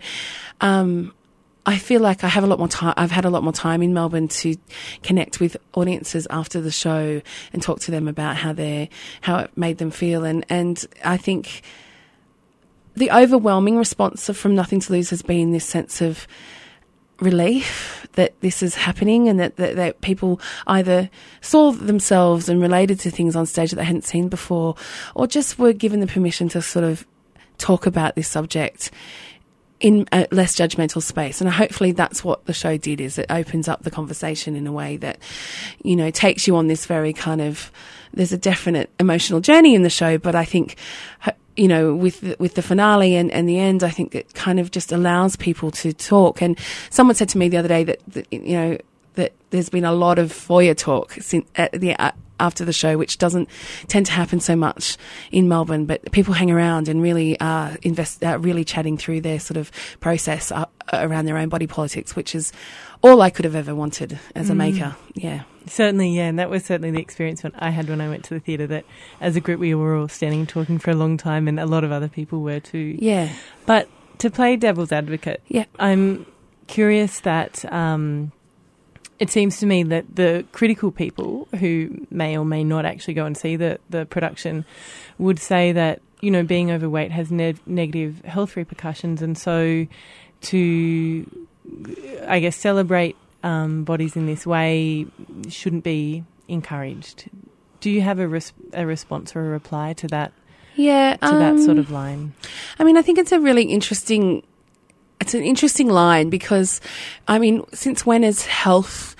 um, 0.61 1.13
I 1.65 1.77
feel 1.77 2.01
like 2.01 2.23
I 2.23 2.27
have 2.27 2.43
a 2.43 2.47
lot 2.47 2.59
more 2.59 2.67
time. 2.67 2.95
I've 2.97 3.11
had 3.11 3.25
a 3.25 3.29
lot 3.29 3.43
more 3.43 3.53
time 3.53 3.83
in 3.83 3.93
Melbourne 3.93 4.29
to 4.29 4.55
connect 5.03 5.39
with 5.39 5.57
audiences 5.73 6.25
after 6.31 6.59
the 6.59 6.71
show 6.71 7.21
and 7.53 7.61
talk 7.61 7.81
to 7.81 7.91
them 7.91 8.07
about 8.07 8.37
how 8.37 8.51
they 8.53 8.89
how 9.21 9.39
it 9.39 9.51
made 9.55 9.77
them 9.77 9.91
feel, 9.91 10.23
and 10.23 10.43
and 10.49 10.83
I 11.05 11.17
think 11.17 11.61
the 12.95 13.11
overwhelming 13.11 13.77
response 13.77 14.27
from 14.31 14.55
Nothing 14.55 14.79
to 14.79 14.93
Lose 14.93 15.11
has 15.11 15.21
been 15.21 15.51
this 15.51 15.65
sense 15.65 16.01
of 16.01 16.25
relief 17.19 18.07
that 18.13 18.39
this 18.41 18.63
is 18.63 18.75
happening 18.75 19.27
and 19.27 19.39
that, 19.39 19.55
that, 19.57 19.75
that, 19.75 20.01
people 20.01 20.39
either 20.67 21.09
saw 21.41 21.71
themselves 21.71 22.49
and 22.49 22.61
related 22.61 22.99
to 22.99 23.11
things 23.11 23.35
on 23.35 23.45
stage 23.45 23.71
that 23.71 23.77
they 23.77 23.83
hadn't 23.83 24.05
seen 24.05 24.29
before 24.29 24.75
or 25.15 25.27
just 25.27 25.59
were 25.59 25.73
given 25.73 25.99
the 25.99 26.07
permission 26.07 26.49
to 26.49 26.61
sort 26.61 26.85
of 26.85 27.05
talk 27.57 27.85
about 27.85 28.15
this 28.15 28.27
subject 28.27 28.91
in 29.79 30.07
a 30.11 30.27
less 30.31 30.55
judgmental 30.55 31.01
space. 31.01 31.39
And 31.41 31.49
hopefully 31.49 31.91
that's 31.91 32.23
what 32.23 32.45
the 32.45 32.53
show 32.53 32.77
did 32.77 32.99
is 32.99 33.17
it 33.17 33.27
opens 33.29 33.67
up 33.67 33.83
the 33.83 33.91
conversation 33.91 34.55
in 34.55 34.65
a 34.65 34.71
way 34.71 34.97
that 34.97 35.19
you 35.83 35.95
know 35.95 36.09
takes 36.09 36.47
you 36.47 36.55
on 36.55 36.67
this 36.67 36.85
very 36.85 37.13
kind 37.13 37.41
of 37.41 37.71
there's 38.13 38.33
a 38.33 38.37
definite 38.37 38.89
emotional 38.99 39.39
journey 39.39 39.75
in 39.75 39.83
the 39.83 39.89
show 39.89 40.17
but 40.17 40.33
i 40.33 40.45
think 40.45 40.77
you 41.57 41.67
know, 41.67 41.95
with 41.95 42.21
the, 42.21 42.35
with 42.39 42.53
the 42.53 42.61
finale 42.61 43.15
and, 43.15 43.31
and 43.31 43.49
the 43.49 43.59
end, 43.59 43.83
I 43.83 43.89
think 43.89 44.15
it 44.15 44.33
kind 44.33 44.59
of 44.59 44.71
just 44.71 44.91
allows 44.91 45.35
people 45.35 45.71
to 45.71 45.91
talk. 45.91 46.41
And 46.41 46.57
someone 46.89 47.15
said 47.15 47.29
to 47.29 47.37
me 47.37 47.49
the 47.49 47.57
other 47.57 47.67
day 47.67 47.83
that, 47.83 47.99
that 48.07 48.31
you 48.31 48.57
know 48.57 48.77
that 49.15 49.33
there's 49.49 49.69
been 49.69 49.85
a 49.85 49.91
lot 49.91 50.19
of 50.19 50.31
foyer 50.31 50.75
talk 50.75 51.13
since 51.13 51.49
at 51.55 51.71
the 51.73 51.95
uh, 51.95 52.11
after 52.39 52.63
the 52.63 52.73
show, 52.73 52.97
which 52.97 53.17
doesn't 53.17 53.49
tend 53.87 54.05
to 54.05 54.11
happen 54.11 54.39
so 54.39 54.55
much 54.55 54.97
in 55.31 55.47
Melbourne. 55.49 55.85
But 55.85 56.11
people 56.11 56.35
hang 56.35 56.51
around 56.51 56.87
and 56.87 57.01
really 57.01 57.39
are 57.39 57.75
invest, 57.81 58.23
uh, 58.23 58.37
really 58.39 58.63
chatting 58.63 58.97
through 58.97 59.21
their 59.21 59.39
sort 59.39 59.57
of 59.57 59.71
process 59.99 60.51
uh, 60.51 60.65
around 60.93 61.25
their 61.25 61.37
own 61.37 61.49
body 61.49 61.67
politics, 61.67 62.15
which 62.15 62.35
is 62.35 62.53
all 63.01 63.21
I 63.21 63.31
could 63.31 63.45
have 63.45 63.55
ever 63.55 63.73
wanted 63.73 64.19
as 64.35 64.49
a 64.49 64.53
mm. 64.53 64.57
maker. 64.57 64.95
Yeah. 65.15 65.43
Certainly, 65.69 66.15
yeah, 66.15 66.27
and 66.27 66.39
that 66.39 66.49
was 66.49 66.65
certainly 66.65 66.91
the 66.91 66.99
experience 66.99 67.43
when 67.43 67.53
I 67.55 67.69
had 67.69 67.89
when 67.89 68.01
I 68.01 68.09
went 68.09 68.23
to 68.25 68.33
the 68.33 68.39
theatre. 68.39 68.67
That 68.67 68.85
as 69.21 69.35
a 69.35 69.41
group, 69.41 69.59
we 69.59 69.73
were 69.75 69.95
all 69.95 70.07
standing 70.07 70.45
talking 70.45 70.79
for 70.79 70.91
a 70.91 70.95
long 70.95 71.17
time, 71.17 71.47
and 71.47 71.59
a 71.59 71.65
lot 71.65 71.83
of 71.83 71.91
other 71.91 72.07
people 72.07 72.41
were 72.41 72.59
too. 72.59 72.97
Yeah. 72.99 73.29
But 73.65 73.89
to 74.19 74.29
play 74.29 74.55
devil's 74.55 74.91
advocate, 74.91 75.41
yeah, 75.47 75.65
I'm 75.79 76.25
curious 76.67 77.21
that 77.21 77.71
um, 77.71 78.31
it 79.19 79.29
seems 79.29 79.59
to 79.59 79.65
me 79.65 79.83
that 79.83 80.15
the 80.15 80.45
critical 80.51 80.91
people 80.91 81.47
who 81.59 82.05
may 82.11 82.37
or 82.37 82.45
may 82.45 82.63
not 82.63 82.85
actually 82.85 83.13
go 83.13 83.25
and 83.25 83.37
see 83.37 83.55
the 83.55 83.79
the 83.89 84.05
production 84.05 84.65
would 85.17 85.39
say 85.39 85.71
that 85.71 86.01
you 86.21 86.31
know 86.31 86.43
being 86.43 86.71
overweight 86.71 87.11
has 87.11 87.31
ne- 87.31 87.55
negative 87.65 88.23
health 88.25 88.55
repercussions, 88.55 89.21
and 89.21 89.37
so 89.37 89.87
to 90.41 91.47
I 92.27 92.39
guess 92.39 92.55
celebrate 92.55 93.15
um, 93.47 93.83
bodies 93.85 94.15
in 94.17 94.25
this 94.25 94.45
way 94.45 95.07
shouldn't 95.47 95.83
be 95.83 96.23
encouraged. 96.49 97.29
Do 97.79 97.89
you 97.89 98.01
have 98.01 98.19
a, 98.19 98.27
res- 98.27 98.53
a 98.73 98.85
response 98.85 99.35
or 99.35 99.45
a 99.45 99.49
reply 99.49 99.93
to 99.93 100.07
that? 100.07 100.33
Yeah, 100.75 101.15
to 101.15 101.25
um, 101.25 101.39
that 101.39 101.63
sort 101.63 101.77
of 101.77 101.89
line. 101.89 102.33
I 102.77 102.83
mean, 102.83 102.97
I 102.97 103.01
think 103.01 103.17
it's 103.17 103.31
a 103.31 103.39
really 103.39 103.63
interesting. 103.63 104.43
It's 105.19 105.33
an 105.33 105.41
interesting 105.41 105.87
line 105.87 106.29
because, 106.29 106.79
I 107.27 107.39
mean, 107.39 107.63
since 107.73 108.05
when 108.05 108.21
has 108.21 108.45
health 108.45 109.15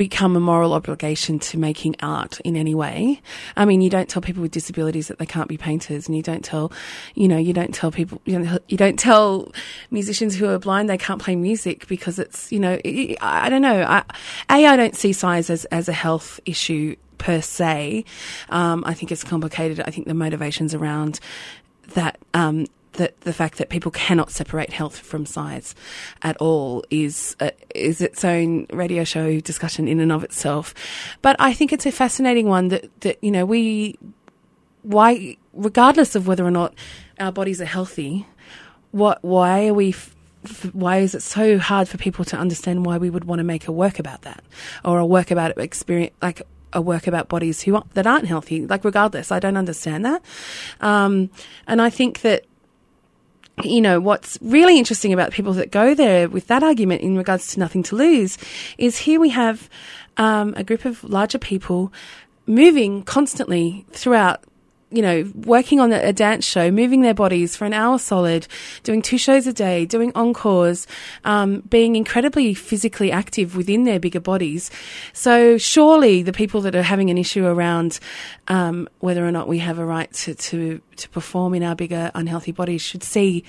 become 0.00 0.34
a 0.34 0.40
moral 0.40 0.72
obligation 0.72 1.38
to 1.38 1.58
making 1.58 1.94
art 2.00 2.40
in 2.40 2.56
any 2.56 2.74
way. 2.74 3.20
I 3.54 3.66
mean, 3.66 3.82
you 3.82 3.90
don't 3.90 4.08
tell 4.08 4.22
people 4.22 4.40
with 4.40 4.50
disabilities 4.50 5.08
that 5.08 5.18
they 5.18 5.26
can't 5.26 5.46
be 5.46 5.58
painters, 5.58 6.08
and 6.08 6.16
you 6.16 6.22
don't 6.22 6.42
tell, 6.42 6.72
you 7.14 7.28
know, 7.28 7.36
you 7.36 7.52
don't 7.52 7.74
tell 7.74 7.90
people, 7.90 8.18
you, 8.24 8.58
you 8.66 8.78
don't 8.78 8.98
tell 8.98 9.52
musicians 9.90 10.34
who 10.34 10.48
are 10.48 10.58
blind 10.58 10.88
they 10.88 10.96
can't 10.96 11.20
play 11.20 11.36
music 11.36 11.86
because 11.86 12.18
it's, 12.18 12.50
you 12.50 12.58
know, 12.58 12.80
I 13.20 13.50
don't 13.50 13.60
know. 13.60 13.82
I, 13.82 14.02
a, 14.48 14.64
I 14.64 14.74
don't 14.74 14.96
see 14.96 15.12
size 15.12 15.50
as, 15.50 15.66
as 15.66 15.86
a 15.86 15.92
health 15.92 16.40
issue 16.46 16.96
per 17.18 17.42
se. 17.42 18.06
Um, 18.48 18.82
I 18.86 18.94
think 18.94 19.12
it's 19.12 19.22
complicated. 19.22 19.80
I 19.80 19.90
think 19.90 20.06
the 20.06 20.14
motivations 20.14 20.72
around 20.74 21.20
that 21.88 22.18
um, 22.32 22.64
that 22.94 23.20
the 23.22 23.32
fact 23.32 23.58
that 23.58 23.68
people 23.68 23.90
cannot 23.90 24.30
separate 24.30 24.70
health 24.70 24.98
from 24.98 25.26
size 25.26 25.74
at 26.22 26.36
all 26.38 26.84
is 26.90 27.36
uh, 27.40 27.50
is 27.74 28.00
its 28.00 28.24
own 28.24 28.66
radio 28.72 29.04
show 29.04 29.40
discussion 29.40 29.86
in 29.88 30.00
and 30.00 30.12
of 30.12 30.24
itself. 30.24 30.74
But 31.22 31.36
I 31.38 31.52
think 31.52 31.72
it's 31.72 31.86
a 31.86 31.92
fascinating 31.92 32.48
one 32.48 32.68
that 32.68 33.00
that 33.00 33.22
you 33.22 33.30
know 33.30 33.44
we 33.46 33.98
why 34.82 35.36
regardless 35.52 36.14
of 36.14 36.26
whether 36.26 36.44
or 36.44 36.50
not 36.50 36.74
our 37.18 37.32
bodies 37.32 37.60
are 37.60 37.66
healthy, 37.66 38.26
what 38.90 39.18
why 39.22 39.68
are 39.68 39.74
we 39.74 39.94
why 40.72 40.98
is 40.98 41.14
it 41.14 41.22
so 41.22 41.58
hard 41.58 41.88
for 41.88 41.98
people 41.98 42.24
to 42.24 42.36
understand 42.36 42.86
why 42.86 42.96
we 42.96 43.10
would 43.10 43.24
want 43.24 43.40
to 43.40 43.44
make 43.44 43.68
a 43.68 43.72
work 43.72 43.98
about 43.98 44.22
that? 44.22 44.42
Or 44.84 44.98
a 44.98 45.06
work 45.06 45.30
about 45.30 45.56
experience 45.58 46.14
like 46.22 46.42
a 46.72 46.80
work 46.80 47.06
about 47.06 47.28
bodies 47.28 47.62
who 47.62 47.82
that 47.94 48.06
aren't 48.06 48.26
healthy. 48.26 48.66
Like 48.66 48.84
regardless 48.84 49.30
i 49.30 49.38
don't 49.38 49.56
understand 49.56 50.04
that. 50.04 50.22
Um, 50.80 51.30
and 51.66 51.80
i 51.80 51.90
think 51.90 52.22
that 52.22 52.44
you 53.64 53.80
know, 53.80 54.00
what's 54.00 54.38
really 54.40 54.78
interesting 54.78 55.12
about 55.12 55.32
people 55.32 55.52
that 55.54 55.70
go 55.70 55.94
there 55.94 56.28
with 56.28 56.46
that 56.48 56.62
argument 56.62 57.02
in 57.02 57.16
regards 57.16 57.52
to 57.54 57.60
nothing 57.60 57.82
to 57.84 57.96
lose 57.96 58.38
is 58.78 58.98
here 58.98 59.20
we 59.20 59.30
have 59.30 59.68
um, 60.16 60.54
a 60.56 60.64
group 60.64 60.84
of 60.84 61.02
larger 61.04 61.38
people 61.38 61.92
moving 62.46 63.02
constantly 63.02 63.84
throughout 63.92 64.42
you 64.90 65.02
know, 65.02 65.30
working 65.34 65.78
on 65.78 65.92
a, 65.92 66.12
dance 66.12 66.44
show, 66.44 66.70
moving 66.70 67.02
their 67.02 67.14
bodies 67.14 67.56
for 67.56 67.64
an 67.64 67.72
hour 67.72 67.98
solid, 67.98 68.46
doing 68.82 69.00
two 69.00 69.18
shows 69.18 69.46
a 69.46 69.52
day, 69.52 69.86
doing 69.86 70.10
encores, 70.14 70.86
um, 71.24 71.60
being 71.60 71.94
incredibly 71.94 72.54
physically 72.54 73.12
active 73.12 73.56
within 73.56 73.84
their 73.84 74.00
bigger 74.00 74.20
bodies. 74.20 74.70
So 75.12 75.56
surely 75.58 76.22
the 76.22 76.32
people 76.32 76.60
that 76.62 76.74
are 76.74 76.82
having 76.82 77.08
an 77.08 77.18
issue 77.18 77.46
around 77.46 78.00
um, 78.48 78.88
whether 78.98 79.26
or 79.26 79.30
not 79.30 79.46
we 79.46 79.58
have 79.58 79.78
a 79.78 79.84
right 79.84 80.12
to, 80.12 80.34
to, 80.34 80.80
to 80.96 81.08
perform 81.10 81.54
in 81.54 81.62
our 81.62 81.76
bigger 81.76 82.10
unhealthy 82.14 82.52
bodies 82.52 82.82
should 82.82 83.04
see 83.04 83.44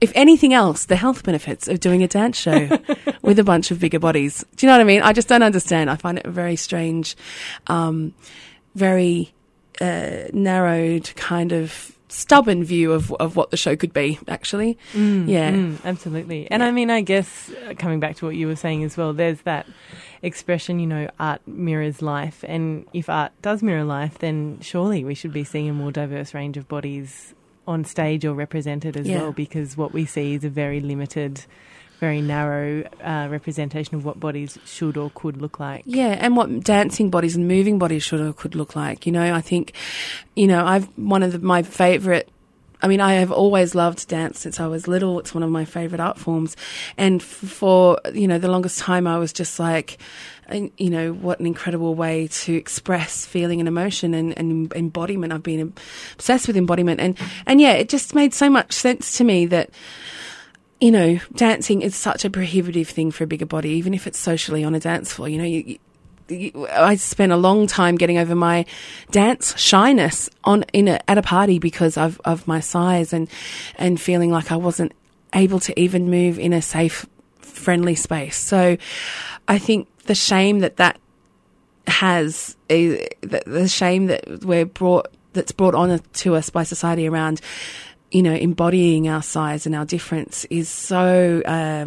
if 0.00 0.12
anything 0.14 0.52
else, 0.54 0.84
the 0.84 0.96
health 0.96 1.24
benefits 1.24 1.66
of 1.66 1.80
doing 1.80 2.02
a 2.02 2.08
dance 2.08 2.36
show 2.36 2.68
with 3.22 3.38
a 3.38 3.44
bunch 3.44 3.70
of 3.70 3.80
bigger 3.80 3.98
bodies. 3.98 4.44
Do 4.54 4.66
you 4.66 4.68
know 4.68 4.76
what 4.76 4.82
I 4.82 4.84
mean? 4.84 5.02
I 5.02 5.12
just 5.12 5.28
don't 5.28 5.42
understand. 5.42 5.90
I 5.90 5.96
find 5.96 6.18
it 6.18 6.26
very 6.26 6.56
strange, 6.56 7.16
um, 7.66 8.14
very 8.74 9.32
uh, 9.80 10.28
narrowed 10.32 11.12
kind 11.16 11.52
of 11.52 11.92
stubborn 12.08 12.64
view 12.64 12.92
of 12.92 13.12
of 13.14 13.36
what 13.36 13.50
the 13.50 13.56
show 13.56 13.76
could 13.76 13.92
be 13.92 14.18
actually 14.28 14.78
mm, 14.94 15.28
yeah 15.28 15.52
mm, 15.52 15.76
absolutely 15.84 16.50
and 16.50 16.62
yeah. 16.62 16.66
i 16.66 16.70
mean 16.70 16.90
i 16.90 17.02
guess 17.02 17.50
uh, 17.68 17.74
coming 17.78 18.00
back 18.00 18.16
to 18.16 18.24
what 18.24 18.34
you 18.34 18.46
were 18.46 18.56
saying 18.56 18.82
as 18.82 18.96
well 18.96 19.12
there's 19.12 19.42
that 19.42 19.66
expression 20.22 20.78
you 20.80 20.86
know 20.86 21.08
art 21.20 21.40
mirrors 21.46 22.00
life 22.00 22.44
and 22.48 22.86
if 22.94 23.10
art 23.10 23.30
does 23.42 23.62
mirror 23.62 23.84
life 23.84 24.18
then 24.18 24.58
surely 24.62 25.04
we 25.04 25.14
should 25.14 25.32
be 25.32 25.44
seeing 25.44 25.68
a 25.68 25.72
more 25.72 25.92
diverse 25.92 26.32
range 26.32 26.56
of 26.56 26.66
bodies 26.66 27.34
on 27.66 27.84
stage 27.84 28.24
or 28.24 28.32
represented 28.32 28.96
as 28.96 29.06
yeah. 29.06 29.20
well 29.20 29.32
because 29.32 29.76
what 29.76 29.92
we 29.92 30.06
see 30.06 30.34
is 30.34 30.44
a 30.44 30.48
very 30.48 30.80
limited 30.80 31.44
very 31.98 32.20
narrow 32.20 32.88
uh, 33.02 33.28
representation 33.30 33.96
of 33.96 34.04
what 34.04 34.20
bodies 34.20 34.58
should 34.64 34.96
or 34.96 35.10
could 35.14 35.40
look 35.40 35.58
like. 35.58 35.82
Yeah, 35.86 36.16
and 36.18 36.36
what 36.36 36.60
dancing 36.62 37.10
bodies 37.10 37.36
and 37.36 37.48
moving 37.48 37.78
bodies 37.78 38.02
should 38.02 38.20
or 38.20 38.32
could 38.32 38.54
look 38.54 38.76
like. 38.76 39.06
You 39.06 39.12
know, 39.12 39.34
I 39.34 39.40
think, 39.40 39.72
you 40.34 40.46
know, 40.46 40.64
I've 40.64 40.86
one 40.96 41.22
of 41.22 41.32
the, 41.32 41.38
my 41.38 41.62
favourite 41.62 42.28
I 42.80 42.86
mean, 42.86 43.00
I 43.00 43.14
have 43.14 43.32
always 43.32 43.74
loved 43.74 44.06
dance 44.06 44.38
since 44.38 44.60
I 44.60 44.66
was 44.68 44.86
little. 44.86 45.18
It's 45.18 45.34
one 45.34 45.42
of 45.42 45.50
my 45.50 45.64
favorite 45.64 46.00
art 46.00 46.16
forms. 46.16 46.56
And 46.96 47.20
for, 47.20 47.98
you 48.14 48.28
know, 48.28 48.38
the 48.38 48.50
longest 48.50 48.78
time 48.78 49.06
I 49.06 49.18
was 49.18 49.32
just 49.32 49.58
like, 49.58 49.98
you 50.52 50.90
know, 50.90 51.12
what 51.12 51.40
an 51.40 51.46
incredible 51.46 51.96
way 51.96 52.28
to 52.28 52.54
express 52.54 53.26
feeling 53.26 53.60
and 53.60 53.68
emotion 53.68 54.14
and, 54.14 54.36
and 54.38 54.72
embodiment. 54.74 55.32
I've 55.32 55.42
been 55.42 55.72
obsessed 56.14 56.46
with 56.46 56.56
embodiment. 56.56 57.00
And, 57.00 57.18
and 57.46 57.60
yeah, 57.60 57.72
it 57.72 57.88
just 57.88 58.14
made 58.14 58.32
so 58.32 58.48
much 58.48 58.72
sense 58.72 59.18
to 59.18 59.24
me 59.24 59.46
that, 59.46 59.70
you 60.80 60.90
know, 60.92 61.18
dancing 61.34 61.82
is 61.82 61.96
such 61.96 62.24
a 62.24 62.30
prohibitive 62.30 62.88
thing 62.88 63.10
for 63.10 63.24
a 63.24 63.26
bigger 63.26 63.46
body, 63.46 63.70
even 63.70 63.94
if 63.94 64.06
it's 64.06 64.18
socially 64.18 64.62
on 64.62 64.74
a 64.74 64.80
dance 64.80 65.12
floor. 65.12 65.28
You 65.28 65.38
know, 65.38 65.44
you, 65.44 65.78
you, 66.28 66.68
I 66.68 66.94
spent 66.96 67.32
a 67.32 67.36
long 67.36 67.66
time 67.66 67.96
getting 67.96 68.18
over 68.18 68.34
my 68.34 68.64
dance 69.10 69.58
shyness 69.58 70.30
on 70.44 70.64
in 70.72 70.86
a, 70.88 71.00
at 71.08 71.18
a 71.18 71.22
party 71.22 71.58
because 71.58 71.96
of 71.96 72.20
of 72.24 72.46
my 72.46 72.60
size 72.60 73.12
and 73.12 73.28
and 73.76 74.00
feeling 74.00 74.30
like 74.30 74.52
I 74.52 74.56
wasn't 74.56 74.92
able 75.34 75.60
to 75.60 75.78
even 75.78 76.10
move 76.10 76.38
in 76.38 76.52
a 76.52 76.62
safe, 76.62 77.06
friendly 77.40 77.94
space. 77.94 78.36
So, 78.36 78.76
I 79.48 79.58
think 79.58 79.88
the 80.04 80.14
shame 80.14 80.60
that 80.60 80.76
that 80.76 81.00
has 81.88 82.56
eh, 82.70 83.08
the, 83.22 83.42
the 83.46 83.68
shame 83.68 84.06
that 84.06 84.44
we're 84.44 84.66
brought 84.66 85.08
that's 85.32 85.52
brought 85.52 85.74
on 85.74 86.00
to 86.12 86.34
us 86.34 86.50
by 86.50 86.62
society 86.62 87.08
around 87.08 87.40
you 88.10 88.22
know, 88.22 88.32
embodying 88.32 89.08
our 89.08 89.22
size 89.22 89.66
and 89.66 89.74
our 89.74 89.84
difference 89.84 90.44
is 90.46 90.68
so 90.68 91.42
uh, 91.44 91.86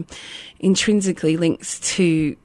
intrinsically 0.59 1.37
linked 1.37 1.81
to 1.83 2.35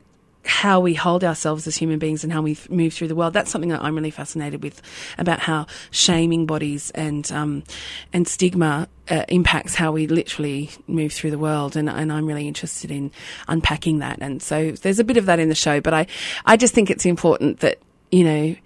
how 0.47 0.79
we 0.79 0.95
hold 0.95 1.25
ourselves 1.25 1.67
as 1.67 1.77
human 1.77 1.99
beings 1.99 2.23
and 2.23 2.33
how 2.33 2.41
we 2.41 2.57
move 2.71 2.95
through 2.95 3.09
the 3.09 3.15
world. 3.17 3.33
That's 3.33 3.51
something 3.51 3.71
that 3.71 3.83
I'm 3.83 3.95
really 3.95 4.11
fascinated 4.11 4.63
with 4.63 4.81
about 5.19 5.41
how 5.41 5.67
shaming 5.91 6.47
bodies 6.47 6.91
and 6.93 7.31
um, 7.33 7.65
and 8.13 8.27
stigma 8.27 8.89
uh, 9.11 9.25
impacts 9.29 9.75
how 9.75 9.93
we 9.93 10.07
literally 10.07 10.71
move 10.87 11.13
through 11.13 11.33
the 11.33 11.39
world. 11.39 11.77
And, 11.77 11.91
and 11.91 12.13
I'm 12.13 12.27
really 12.27 12.49
interested 12.49 12.91
in 12.91 13.11
unpacking 13.49 13.99
that. 13.99 14.19
And 14.21 14.41
so 14.43 14.71
there's 14.71 14.99
a 14.99 15.05
bit 15.05 15.17
of 15.17 15.27
that 15.27 15.41
in 15.41 15.49
the 15.49 15.55
show, 15.55 15.81
but 15.81 15.93
I 15.93 16.07
I 16.45 16.57
just 16.57 16.75
think 16.75 16.91
it's 16.91 17.07
important 17.07 17.61
that 17.61 17.79
you 18.11 18.25
know 18.25 18.57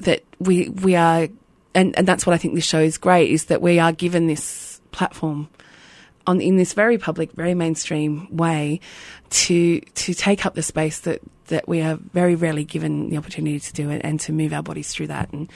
that 0.00 0.22
we 0.38 0.68
we 0.68 0.94
are 0.94 1.28
and, 1.74 1.96
and 1.96 2.06
that's 2.06 2.26
what 2.26 2.34
I 2.34 2.38
think 2.38 2.54
this 2.54 2.64
show 2.64 2.80
is 2.80 2.98
great 2.98 3.30
is 3.30 3.46
that 3.46 3.62
we 3.62 3.78
are 3.78 3.92
given 3.92 4.26
this 4.26 4.80
platform 4.90 5.48
on 6.26 6.40
in 6.40 6.56
this 6.56 6.74
very 6.74 6.98
public, 6.98 7.32
very 7.32 7.54
mainstream 7.54 8.28
way 8.34 8.80
to 9.30 9.80
to 9.80 10.14
take 10.14 10.46
up 10.46 10.54
the 10.54 10.62
space 10.62 11.00
that 11.00 11.20
that 11.46 11.66
we 11.66 11.80
are 11.80 11.96
very 12.12 12.34
rarely 12.34 12.64
given 12.64 13.10
the 13.10 13.16
opportunity 13.16 13.58
to 13.58 13.72
do 13.72 13.90
it 13.90 14.02
and 14.04 14.20
to 14.20 14.32
move 14.32 14.52
our 14.52 14.62
bodies 14.62 14.92
through 14.92 15.06
that 15.06 15.32
and 15.32 15.50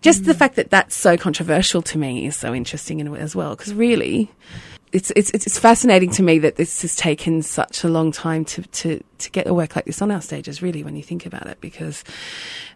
just 0.00 0.22
mm. 0.22 0.26
the 0.26 0.34
fact 0.34 0.56
that 0.56 0.70
that's 0.70 0.96
so 0.96 1.16
controversial 1.16 1.80
to 1.80 1.96
me 1.96 2.26
is 2.26 2.34
so 2.34 2.52
interesting 2.52 2.98
in, 2.98 3.14
as 3.14 3.36
well 3.36 3.50
because 3.56 3.72
really 3.72 4.30
it's, 4.92 5.10
it's 5.16 5.30
it's 5.30 5.58
fascinating 5.58 6.10
to 6.10 6.22
me 6.22 6.38
that 6.38 6.56
this 6.56 6.82
has 6.82 6.94
taken 6.94 7.40
such 7.40 7.82
a 7.82 7.88
long 7.88 8.12
time 8.12 8.44
to, 8.44 8.62
to, 8.62 9.02
to 9.18 9.30
get 9.30 9.46
a 9.46 9.54
work 9.54 9.74
like 9.74 9.86
this 9.86 10.02
on 10.02 10.10
our 10.10 10.20
stages 10.20 10.60
really 10.60 10.84
when 10.84 10.96
you 10.96 11.02
think 11.02 11.24
about 11.24 11.46
it 11.46 11.60
because 11.60 12.04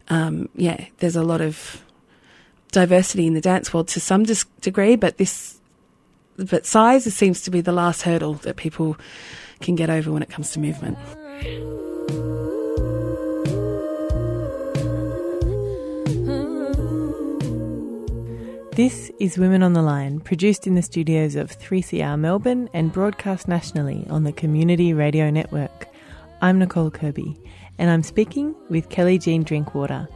um, 0.08 0.48
yeah 0.54 0.86
there's 0.98 1.16
a 1.16 1.22
lot 1.22 1.40
of 1.40 1.84
diversity 2.76 3.26
in 3.26 3.32
the 3.32 3.40
dance 3.40 3.72
world 3.72 3.88
to 3.88 3.98
some 3.98 4.22
dis- 4.22 4.44
degree 4.60 4.96
but 4.96 5.16
this 5.16 5.58
but 6.36 6.66
size 6.66 7.04
seems 7.14 7.40
to 7.40 7.50
be 7.50 7.62
the 7.62 7.72
last 7.72 8.02
hurdle 8.02 8.34
that 8.34 8.56
people 8.56 8.98
can 9.60 9.74
get 9.74 9.88
over 9.88 10.12
when 10.12 10.22
it 10.22 10.28
comes 10.28 10.50
to 10.50 10.60
movement. 10.60 10.98
This 18.72 19.10
is 19.18 19.38
Women 19.38 19.62
on 19.62 19.72
the 19.72 19.80
Line, 19.80 20.20
produced 20.20 20.66
in 20.66 20.74
the 20.74 20.82
studios 20.82 21.34
of 21.34 21.58
3CR 21.58 22.18
Melbourne 22.18 22.68
and 22.74 22.92
broadcast 22.92 23.48
nationally 23.48 24.06
on 24.10 24.24
the 24.24 24.32
Community 24.32 24.92
Radio 24.92 25.30
Network. 25.30 25.88
I'm 26.42 26.58
Nicole 26.58 26.90
Kirby, 26.90 27.38
and 27.78 27.88
I'm 27.88 28.02
speaking 28.02 28.54
with 28.68 28.90
Kelly 28.90 29.16
Jean 29.16 29.44
Drinkwater, 29.44 30.06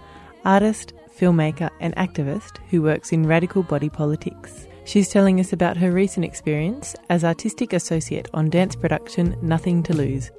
artist, 0.45 0.93
filmmaker, 1.21 1.69
and 1.81 1.95
activist 1.97 2.59
who 2.71 2.81
works 2.81 3.12
in 3.12 3.27
radical 3.27 3.62
body 3.62 3.91
politics. 3.91 4.67
She's 4.85 5.09
telling 5.09 5.39
us 5.39 5.53
about 5.53 5.77
her 5.77 5.93
recent 5.93 6.25
experience 6.25 6.97
as 7.11 7.23
artistic 7.23 7.73
associate 7.73 8.29
on 8.33 8.49
dance 8.49 8.75
production 8.75 9.37
Nothing 9.43 9.83
to 9.85 9.93
Lose. 9.93 10.31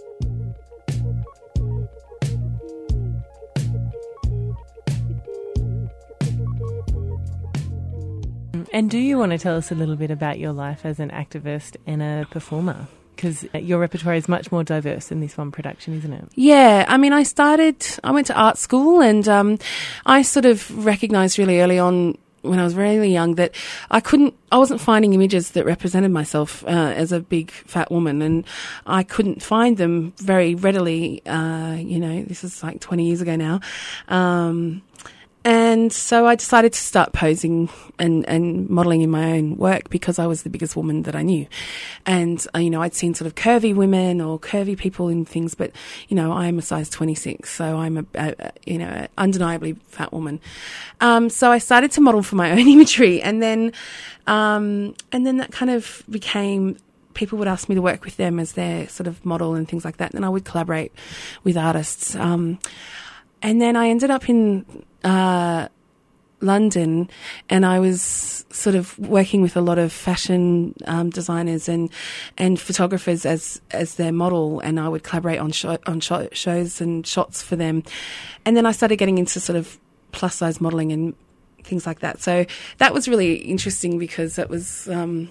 And 8.73 8.89
do 8.89 8.97
you 8.97 9.17
want 9.17 9.33
to 9.33 9.37
tell 9.37 9.57
us 9.57 9.71
a 9.71 9.75
little 9.75 9.97
bit 9.97 10.11
about 10.11 10.39
your 10.39 10.53
life 10.53 10.85
as 10.85 10.99
an 10.99 11.09
activist 11.09 11.75
and 11.85 12.01
a 12.01 12.25
performer? 12.31 12.87
Because 13.21 13.45
your 13.53 13.77
repertoire 13.77 14.15
is 14.15 14.27
much 14.27 14.51
more 14.51 14.63
diverse 14.63 15.09
than 15.09 15.19
this 15.19 15.37
one 15.37 15.51
production, 15.51 15.95
isn't 15.95 16.11
it? 16.11 16.25
Yeah, 16.33 16.85
I 16.87 16.97
mean, 16.97 17.13
I 17.13 17.21
started, 17.21 17.85
I 18.03 18.09
went 18.09 18.25
to 18.27 18.33
art 18.33 18.57
school 18.57 18.99
and 18.99 19.27
um, 19.27 19.59
I 20.07 20.23
sort 20.23 20.45
of 20.45 20.83
recognised 20.83 21.37
really 21.37 21.61
early 21.61 21.77
on 21.77 22.17
when 22.41 22.57
I 22.57 22.63
was 22.63 22.73
really 22.73 23.13
young 23.13 23.35
that 23.35 23.53
I 23.91 23.99
couldn't, 23.99 24.33
I 24.51 24.57
wasn't 24.57 24.81
finding 24.81 25.13
images 25.13 25.51
that 25.51 25.65
represented 25.65 26.09
myself 26.09 26.63
uh, 26.65 26.93
as 26.95 27.11
a 27.11 27.19
big 27.19 27.51
fat 27.51 27.91
woman, 27.91 28.23
and 28.23 28.43
I 28.87 29.03
couldn't 29.03 29.43
find 29.43 29.77
them 29.77 30.13
very 30.17 30.55
readily. 30.55 31.23
Uh, 31.27 31.75
you 31.75 31.99
know, 31.99 32.23
this 32.23 32.43
is 32.43 32.63
like 32.63 32.81
20 32.81 33.05
years 33.05 33.21
ago 33.21 33.35
now. 33.35 33.59
Um, 34.07 34.81
and 35.43 35.91
so 35.91 36.27
I 36.27 36.35
decided 36.35 36.73
to 36.73 36.79
start 36.79 37.13
posing 37.13 37.67
and, 37.97 38.27
and 38.27 38.69
modeling 38.69 39.01
in 39.01 39.09
my 39.09 39.31
own 39.31 39.57
work 39.57 39.89
because 39.89 40.19
I 40.19 40.27
was 40.27 40.43
the 40.43 40.49
biggest 40.49 40.75
woman 40.75 41.01
that 41.03 41.15
I 41.15 41.23
knew. 41.23 41.47
And, 42.05 42.45
uh, 42.53 42.59
you 42.59 42.69
know, 42.69 42.81
I'd 42.81 42.93
seen 42.93 43.15
sort 43.15 43.25
of 43.25 43.33
curvy 43.33 43.73
women 43.73 44.21
or 44.21 44.37
curvy 44.39 44.77
people 44.77 45.09
in 45.09 45.25
things, 45.25 45.55
but, 45.55 45.71
you 46.09 46.15
know, 46.15 46.31
I'm 46.31 46.59
a 46.59 46.61
size 46.61 46.89
26, 46.89 47.49
so 47.49 47.77
I'm 47.77 47.97
a, 47.97 48.05
a 48.13 48.51
you 48.67 48.77
know, 48.77 49.07
undeniably 49.17 49.73
fat 49.87 50.13
woman. 50.13 50.39
Um, 50.99 51.29
so 51.29 51.51
I 51.51 51.57
started 51.57 51.91
to 51.93 52.01
model 52.01 52.21
for 52.21 52.35
my 52.35 52.51
own 52.59 52.67
imagery 52.67 53.19
and 53.19 53.41
then, 53.41 53.73
um, 54.27 54.93
and 55.11 55.25
then 55.25 55.37
that 55.37 55.51
kind 55.51 55.71
of 55.71 56.03
became 56.07 56.77
people 57.15 57.37
would 57.39 57.47
ask 57.47 57.67
me 57.67 57.75
to 57.75 57.81
work 57.81 58.05
with 58.05 58.17
them 58.17 58.39
as 58.39 58.53
their 58.53 58.87
sort 58.87 59.07
of 59.07 59.25
model 59.25 59.55
and 59.55 59.67
things 59.67 59.83
like 59.83 59.97
that. 59.97 60.13
And 60.13 60.23
I 60.23 60.29
would 60.29 60.45
collaborate 60.45 60.93
with 61.43 61.57
artists. 61.57 62.15
Um, 62.15 62.59
and 63.41 63.61
then 63.61 63.75
I 63.75 63.89
ended 63.89 64.11
up 64.11 64.29
in 64.29 64.65
uh, 65.03 65.67
London, 66.41 67.09
and 67.49 67.65
I 67.65 67.79
was 67.79 68.45
sort 68.49 68.75
of 68.75 68.97
working 68.99 69.41
with 69.41 69.55
a 69.55 69.61
lot 69.61 69.77
of 69.77 69.91
fashion 69.91 70.73
um, 70.85 71.09
designers 71.09 71.69
and 71.69 71.89
and 72.37 72.59
photographers 72.59 73.25
as 73.25 73.61
as 73.71 73.95
their 73.95 74.11
model, 74.11 74.59
and 74.59 74.79
I 74.79 74.87
would 74.87 75.03
collaborate 75.03 75.39
on 75.39 75.51
on 75.85 75.99
show, 75.99 76.27
shows 76.31 76.81
and 76.81 77.05
shots 77.05 77.41
for 77.41 77.55
them, 77.55 77.83
and 78.45 78.57
then 78.57 78.65
I 78.65 78.71
started 78.71 78.97
getting 78.97 79.17
into 79.17 79.39
sort 79.39 79.57
of 79.57 79.77
plus 80.11 80.35
size 80.35 80.59
modeling 80.59 80.91
and 80.91 81.15
things 81.63 81.85
like 81.85 81.99
that. 81.99 82.21
So 82.21 82.45
that 82.79 82.93
was 82.93 83.07
really 83.07 83.35
interesting 83.35 83.97
because 83.97 84.37
it 84.37 84.49
was. 84.49 84.87
Um, 84.89 85.29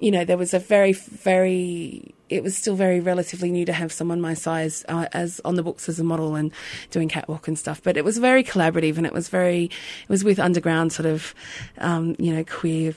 you 0.00 0.10
know, 0.10 0.24
there 0.24 0.38
was 0.38 0.54
a 0.54 0.58
very, 0.58 0.92
very, 0.92 2.14
it 2.28 2.42
was 2.42 2.56
still 2.56 2.74
very 2.74 3.00
relatively 3.00 3.50
new 3.50 3.64
to 3.66 3.72
have 3.72 3.92
someone 3.92 4.20
my 4.20 4.34
size 4.34 4.84
uh, 4.88 5.06
as 5.12 5.40
on 5.44 5.54
the 5.56 5.62
books 5.62 5.88
as 5.88 6.00
a 6.00 6.04
model 6.04 6.34
and 6.34 6.52
doing 6.90 7.08
catwalk 7.08 7.46
and 7.46 7.58
stuff. 7.58 7.82
But 7.82 7.96
it 7.96 8.04
was 8.04 8.18
very 8.18 8.42
collaborative 8.42 8.96
and 8.96 9.06
it 9.06 9.12
was 9.12 9.28
very, 9.28 9.64
it 9.64 10.08
was 10.08 10.24
with 10.24 10.38
underground 10.38 10.92
sort 10.92 11.06
of, 11.06 11.34
um, 11.78 12.16
you 12.18 12.34
know, 12.34 12.44
queer 12.44 12.94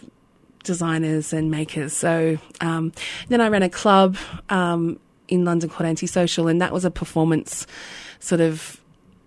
designers 0.64 1.34
and 1.34 1.52
makers. 1.52 1.94
So 1.94 2.38
um, 2.62 2.94
then 3.28 3.42
I 3.42 3.50
ran 3.50 3.64
a 3.64 3.70
club 3.70 4.18
um, 4.50 5.00
in 5.28 5.46
London 5.46 5.70
called 5.70 5.88
Antisocial, 5.88 6.48
and 6.48 6.62
that 6.62 6.72
was 6.72 6.86
a 6.86 6.92
performance 6.92 7.68
sort 8.20 8.42
of 8.42 8.80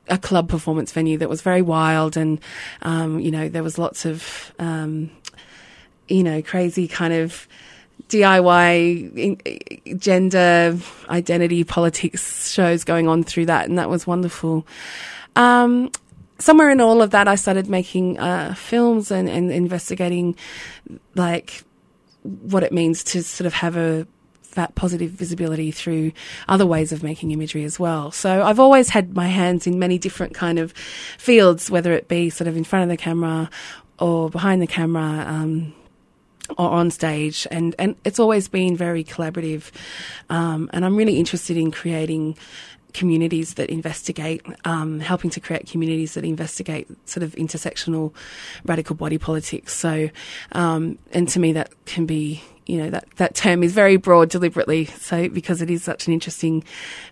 a 0.08 0.16
club 0.16 0.48
performance 0.48 0.92
venue 0.92 1.18
that 1.18 1.28
was 1.28 1.42
very 1.42 1.62
wild, 1.62 2.16
and 2.16 2.40
um, 2.82 3.20
you 3.20 3.30
know 3.30 3.48
there 3.48 3.62
was 3.62 3.78
lots 3.78 4.04
of 4.04 4.52
um, 4.58 5.10
you 6.08 6.22
know 6.22 6.42
crazy 6.42 6.88
kind 6.88 7.12
of 7.12 7.48
DIY 8.08 9.98
gender 9.98 10.78
identity 11.08 11.64
politics 11.64 12.52
shows 12.52 12.84
going 12.84 13.08
on 13.08 13.24
through 13.24 13.46
that, 13.46 13.68
and 13.68 13.78
that 13.78 13.90
was 13.90 14.06
wonderful. 14.06 14.66
Um, 15.34 15.90
somewhere 16.38 16.70
in 16.70 16.80
all 16.80 17.02
of 17.02 17.10
that, 17.10 17.28
I 17.28 17.34
started 17.34 17.68
making 17.68 18.18
uh, 18.18 18.54
films 18.54 19.10
and, 19.10 19.28
and 19.28 19.50
investigating 19.50 20.36
like 21.14 21.64
what 22.22 22.62
it 22.62 22.72
means 22.72 23.04
to 23.04 23.22
sort 23.22 23.46
of 23.46 23.54
have 23.54 23.76
a 23.76 24.06
that 24.54 24.74
positive 24.74 25.10
visibility 25.10 25.70
through 25.70 26.12
other 26.48 26.64
ways 26.64 26.90
of 26.90 27.02
making 27.02 27.30
imagery 27.30 27.62
as 27.64 27.78
well. 27.78 28.10
So 28.10 28.42
I've 28.42 28.58
always 28.58 28.88
had 28.88 29.14
my 29.14 29.26
hands 29.26 29.66
in 29.66 29.78
many 29.78 29.98
different 29.98 30.34
kind 30.34 30.58
of 30.58 30.72
fields, 31.18 31.70
whether 31.70 31.92
it 31.92 32.08
be 32.08 32.30
sort 32.30 32.48
of 32.48 32.56
in 32.56 32.64
front 32.64 32.84
of 32.84 32.88
the 32.88 32.96
camera 32.96 33.50
or 33.98 34.30
behind 34.30 34.62
the 34.62 34.66
camera. 34.66 35.24
Um, 35.26 35.74
on 36.58 36.90
stage, 36.90 37.46
and, 37.50 37.74
and 37.78 37.96
it's 38.04 38.18
always 38.18 38.48
been 38.48 38.76
very 38.76 39.04
collaborative. 39.04 39.70
Um, 40.30 40.70
and 40.72 40.84
I'm 40.84 40.96
really 40.96 41.18
interested 41.18 41.56
in 41.56 41.70
creating 41.70 42.36
communities 42.92 43.54
that 43.54 43.68
investigate, 43.68 44.42
um, 44.64 45.00
helping 45.00 45.30
to 45.30 45.40
create 45.40 45.66
communities 45.66 46.14
that 46.14 46.24
investigate 46.24 46.88
sort 47.04 47.22
of 47.22 47.34
intersectional 47.34 48.14
radical 48.64 48.96
body 48.96 49.18
politics. 49.18 49.74
So, 49.74 50.08
um, 50.52 50.98
and 51.12 51.28
to 51.28 51.38
me, 51.38 51.52
that 51.52 51.72
can 51.84 52.06
be 52.06 52.42
you 52.66 52.78
know 52.78 52.90
that 52.90 53.06
that 53.16 53.34
term 53.34 53.62
is 53.62 53.72
very 53.72 53.96
broad 53.96 54.28
deliberately 54.28 54.86
so 54.86 55.28
because 55.28 55.62
it 55.62 55.70
is 55.70 55.82
such 55.82 56.06
an 56.06 56.12
interesting 56.12 56.62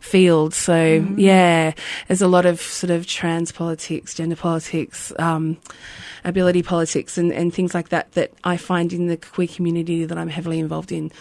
field 0.00 0.52
so 0.52 0.72
mm-hmm. 0.72 1.18
yeah 1.18 1.72
there's 2.08 2.22
a 2.22 2.28
lot 2.28 2.44
of 2.44 2.60
sort 2.60 2.90
of 2.90 3.06
trans 3.06 3.52
politics 3.52 4.14
gender 4.14 4.36
politics 4.36 5.12
um, 5.18 5.56
ability 6.24 6.62
politics 6.62 7.18
and, 7.18 7.32
and 7.32 7.52
things 7.52 7.74
like 7.74 7.90
that 7.90 8.10
that 8.12 8.32
I 8.42 8.56
find 8.56 8.92
in 8.92 9.06
the 9.06 9.16
queer 9.16 9.46
community 9.46 10.04
that 10.06 10.16
I'm 10.16 10.28
heavily 10.28 10.58
involved 10.58 10.90
in 10.90 11.12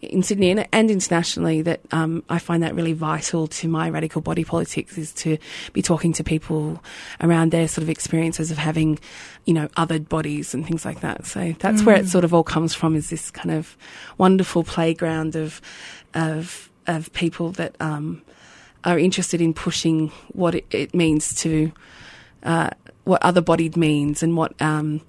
in 0.00 0.22
Sydney 0.22 0.50
and, 0.50 0.66
and 0.72 0.90
internationally 0.90 1.62
that 1.62 1.80
um, 1.92 2.24
I 2.28 2.38
find 2.38 2.62
that 2.62 2.74
really 2.74 2.92
vital 2.92 3.46
to 3.48 3.68
my 3.68 3.90
radical 3.90 4.22
body 4.22 4.44
politics 4.44 4.96
is 4.98 5.12
to 5.14 5.36
be 5.72 5.82
talking 5.82 6.12
to 6.14 6.24
people 6.24 6.82
around 7.20 7.50
their 7.50 7.68
sort 7.68 7.82
of 7.82 7.90
experiences 7.90 8.50
of 8.50 8.58
having 8.58 8.98
you 9.44 9.54
know 9.54 9.68
othered 9.68 10.08
bodies 10.08 10.54
and 10.54 10.66
things 10.66 10.84
like 10.84 11.00
that 11.00 11.26
so 11.26 11.54
that's 11.58 11.82
mm. 11.82 11.86
where 11.86 11.96
it 11.96 12.06
mm. 12.06 12.08
sort 12.08 12.24
of 12.24 12.32
all 12.32 12.44
comes 12.44 12.74
from 12.74 12.96
is 12.96 13.10
this 13.10 13.30
kind 13.30 13.50
of 13.50 13.75
wonderful 14.18 14.64
playground 14.64 15.36
of 15.36 15.60
of 16.14 16.70
of 16.86 17.12
people 17.12 17.52
that 17.52 17.74
um, 17.80 18.22
are 18.84 18.98
interested 18.98 19.40
in 19.40 19.52
pushing 19.52 20.08
what 20.32 20.54
it, 20.54 20.66
it 20.70 20.94
means 20.94 21.34
to 21.34 21.72
uh, 22.44 22.70
what 23.04 23.22
other 23.22 23.40
bodied 23.40 23.76
means 23.76 24.22
and 24.22 24.36
what 24.36 24.60
um, 24.62 25.00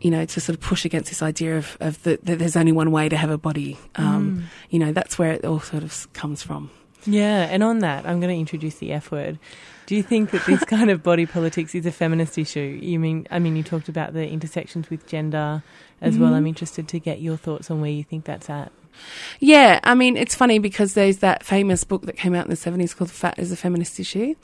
you 0.00 0.10
know 0.10 0.24
to 0.24 0.40
sort 0.40 0.56
of 0.56 0.62
push 0.62 0.84
against 0.84 1.10
this 1.10 1.22
idea 1.22 1.56
of, 1.56 1.76
of 1.80 2.02
the, 2.02 2.18
that 2.22 2.38
there's 2.38 2.56
only 2.56 2.72
one 2.72 2.90
way 2.90 3.08
to 3.08 3.16
have 3.16 3.30
a 3.30 3.38
body. 3.38 3.78
Um, 3.96 4.42
mm. 4.42 4.44
You 4.70 4.78
know 4.78 4.92
that's 4.92 5.18
where 5.18 5.32
it 5.32 5.44
all 5.44 5.60
sort 5.60 5.82
of 5.82 6.12
comes 6.12 6.42
from. 6.42 6.70
Yeah, 7.06 7.46
and 7.50 7.62
on 7.62 7.80
that, 7.80 8.04
I'm 8.04 8.20
going 8.20 8.34
to 8.34 8.38
introduce 8.38 8.76
the 8.76 8.92
F 8.92 9.10
word. 9.10 9.38
Do 9.86 9.94
you 9.94 10.02
think 10.02 10.32
that 10.32 10.44
this 10.44 10.64
kind 10.64 10.90
of 10.90 11.02
body 11.02 11.24
politics 11.24 11.74
is 11.74 11.86
a 11.86 11.92
feminist 11.92 12.36
issue? 12.36 12.78
You 12.82 12.98
mean, 12.98 13.26
I 13.30 13.38
mean, 13.38 13.54
you 13.56 13.62
talked 13.62 13.88
about 13.88 14.12
the 14.12 14.28
intersections 14.28 14.90
with 14.90 15.06
gender 15.06 15.62
as 16.00 16.14
mm-hmm. 16.14 16.24
well. 16.24 16.34
I'm 16.34 16.46
interested 16.46 16.88
to 16.88 16.98
get 16.98 17.20
your 17.20 17.36
thoughts 17.36 17.70
on 17.70 17.80
where 17.80 17.90
you 17.90 18.04
think 18.04 18.24
that's 18.24 18.50
at. 18.50 18.72
Yeah, 19.40 19.80
I 19.82 19.94
mean, 19.94 20.16
it's 20.16 20.34
funny 20.34 20.58
because 20.58 20.94
there's 20.94 21.18
that 21.18 21.42
famous 21.44 21.84
book 21.84 22.02
that 22.02 22.16
came 22.16 22.34
out 22.34 22.44
in 22.44 22.50
the 22.50 22.56
70s 22.56 22.96
called 22.96 23.10
Fat 23.10 23.38
is 23.38 23.52
a 23.52 23.56
Feminist 23.56 24.00
Issue. 24.00 24.34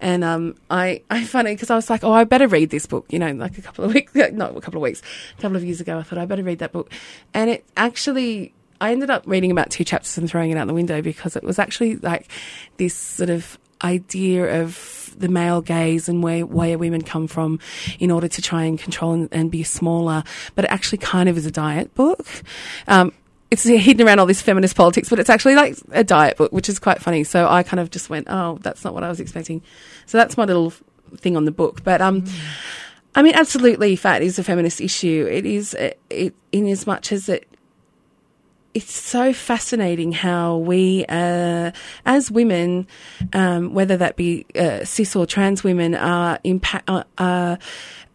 And 0.00 0.24
um, 0.24 0.56
I, 0.70 1.02
I 1.10 1.24
funny 1.24 1.54
because 1.54 1.70
I 1.70 1.76
was 1.76 1.88
like, 1.88 2.04
oh, 2.04 2.12
I 2.12 2.24
better 2.24 2.48
read 2.48 2.70
this 2.70 2.86
book, 2.86 3.06
you 3.10 3.18
know, 3.18 3.30
like 3.32 3.58
a 3.58 3.62
couple 3.62 3.84
of 3.84 3.94
weeks, 3.94 4.14
not 4.32 4.56
a 4.56 4.60
couple 4.60 4.78
of 4.78 4.82
weeks, 4.82 5.02
a 5.38 5.42
couple 5.42 5.56
of 5.56 5.64
years 5.64 5.80
ago, 5.80 5.98
I 5.98 6.02
thought 6.02 6.18
I 6.18 6.26
better 6.26 6.42
read 6.42 6.58
that 6.58 6.72
book. 6.72 6.90
And 7.32 7.50
it 7.50 7.64
actually, 7.76 8.54
I 8.80 8.92
ended 8.92 9.10
up 9.10 9.24
reading 9.26 9.50
about 9.50 9.70
two 9.70 9.84
chapters 9.84 10.18
and 10.18 10.28
throwing 10.28 10.50
it 10.50 10.56
out 10.56 10.66
the 10.66 10.74
window 10.74 11.02
because 11.02 11.36
it 11.36 11.44
was 11.44 11.58
actually 11.58 11.96
like 11.96 12.28
this 12.78 12.94
sort 12.94 13.30
of 13.30 13.58
idea 13.82 14.62
of 14.62 15.14
the 15.16 15.28
male 15.28 15.60
gaze 15.60 16.08
and 16.08 16.22
where, 16.22 16.46
where 16.46 16.78
women 16.78 17.02
come 17.02 17.26
from 17.26 17.58
in 17.98 18.10
order 18.10 18.28
to 18.28 18.42
try 18.42 18.64
and 18.64 18.78
control 18.78 19.12
and, 19.12 19.28
and 19.32 19.50
be 19.50 19.62
smaller. 19.62 20.24
But 20.54 20.64
it 20.64 20.70
actually 20.70 20.98
kind 20.98 21.28
of 21.28 21.36
is 21.36 21.46
a 21.46 21.50
diet 21.50 21.94
book. 21.94 22.26
Um, 22.88 23.12
it's 23.50 23.64
hidden 23.64 24.06
around 24.06 24.18
all 24.18 24.26
this 24.26 24.40
feminist 24.40 24.74
politics, 24.76 25.10
but 25.10 25.18
it's 25.18 25.28
actually 25.28 25.54
like 25.54 25.76
a 25.90 26.02
diet 26.02 26.38
book, 26.38 26.52
which 26.52 26.70
is 26.70 26.78
quite 26.78 27.02
funny. 27.02 27.22
So 27.22 27.46
I 27.46 27.62
kind 27.62 27.80
of 27.80 27.90
just 27.90 28.08
went, 28.08 28.28
oh, 28.30 28.58
that's 28.62 28.82
not 28.82 28.94
what 28.94 29.04
I 29.04 29.10
was 29.10 29.20
expecting. 29.20 29.62
So 30.06 30.16
that's 30.16 30.38
my 30.38 30.44
little 30.46 30.72
thing 31.18 31.36
on 31.36 31.44
the 31.44 31.50
book. 31.50 31.84
But 31.84 32.00
um, 32.00 32.22
mm. 32.22 32.32
I 33.14 33.20
mean, 33.20 33.34
absolutely, 33.34 33.94
fat 33.96 34.22
is 34.22 34.38
a 34.38 34.44
feminist 34.44 34.80
issue. 34.80 35.28
It 35.30 35.44
is 35.44 35.74
it, 35.74 36.00
it 36.08 36.34
in 36.50 36.66
as 36.68 36.86
much 36.86 37.12
as 37.12 37.28
it 37.28 37.46
it's 38.74 38.92
so 38.92 39.32
fascinating 39.32 40.12
how 40.12 40.56
we, 40.56 41.04
uh, 41.08 41.72
as 42.06 42.30
women, 42.30 42.86
um, 43.32 43.74
whether 43.74 43.96
that 43.98 44.16
be 44.16 44.46
uh, 44.54 44.84
cis 44.84 45.14
or 45.14 45.26
trans 45.26 45.62
women, 45.62 45.94
are 45.94 46.38
impact 46.44 46.88
uh, 46.88 47.04
are 47.18 47.58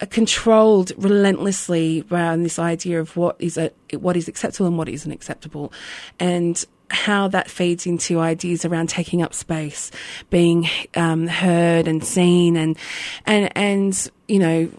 controlled 0.09 0.91
relentlessly 0.97 2.03
around 2.11 2.43
this 2.43 2.59
idea 2.59 2.99
of 2.99 3.15
what 3.15 3.35
is 3.39 3.57
a, 3.57 3.71
what 3.97 4.17
is 4.17 4.27
acceptable 4.27 4.67
and 4.67 4.77
what 4.77 4.89
isn't 4.89 5.11
acceptable, 5.11 5.71
and 6.19 6.65
how 6.89 7.27
that 7.27 7.49
feeds 7.49 7.85
into 7.85 8.19
ideas 8.19 8.65
around 8.65 8.89
taking 8.89 9.21
up 9.21 9.33
space, 9.33 9.91
being 10.29 10.67
um, 10.95 11.27
heard 11.27 11.87
and 11.87 12.03
seen, 12.03 12.57
and 12.57 12.77
and 13.25 13.55
and 13.55 14.11
you 14.27 14.39
know 14.39 14.69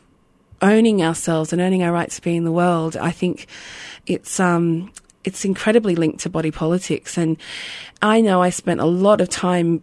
owning 0.61 1.03
ourselves 1.03 1.53
and 1.53 1.63
earning 1.63 1.85
our 1.85 1.93
rights 1.93 2.17
to 2.17 2.23
be 2.23 2.35
in 2.35 2.43
the 2.43 2.53
world. 2.53 2.97
I 2.97 3.13
think 3.13 3.47
it's 4.07 4.41
um 4.41 4.91
it's 5.25 5.45
incredibly 5.45 5.95
linked 5.95 6.21
to 6.21 6.31
body 6.31 6.51
politics. 6.51 7.19
And 7.19 7.37
I 8.03 8.21
know 8.21 8.43
I 8.43 8.51
spent 8.51 8.81
a 8.81 8.87
lot 8.87 9.21
of 9.21 9.29
time, 9.29 9.83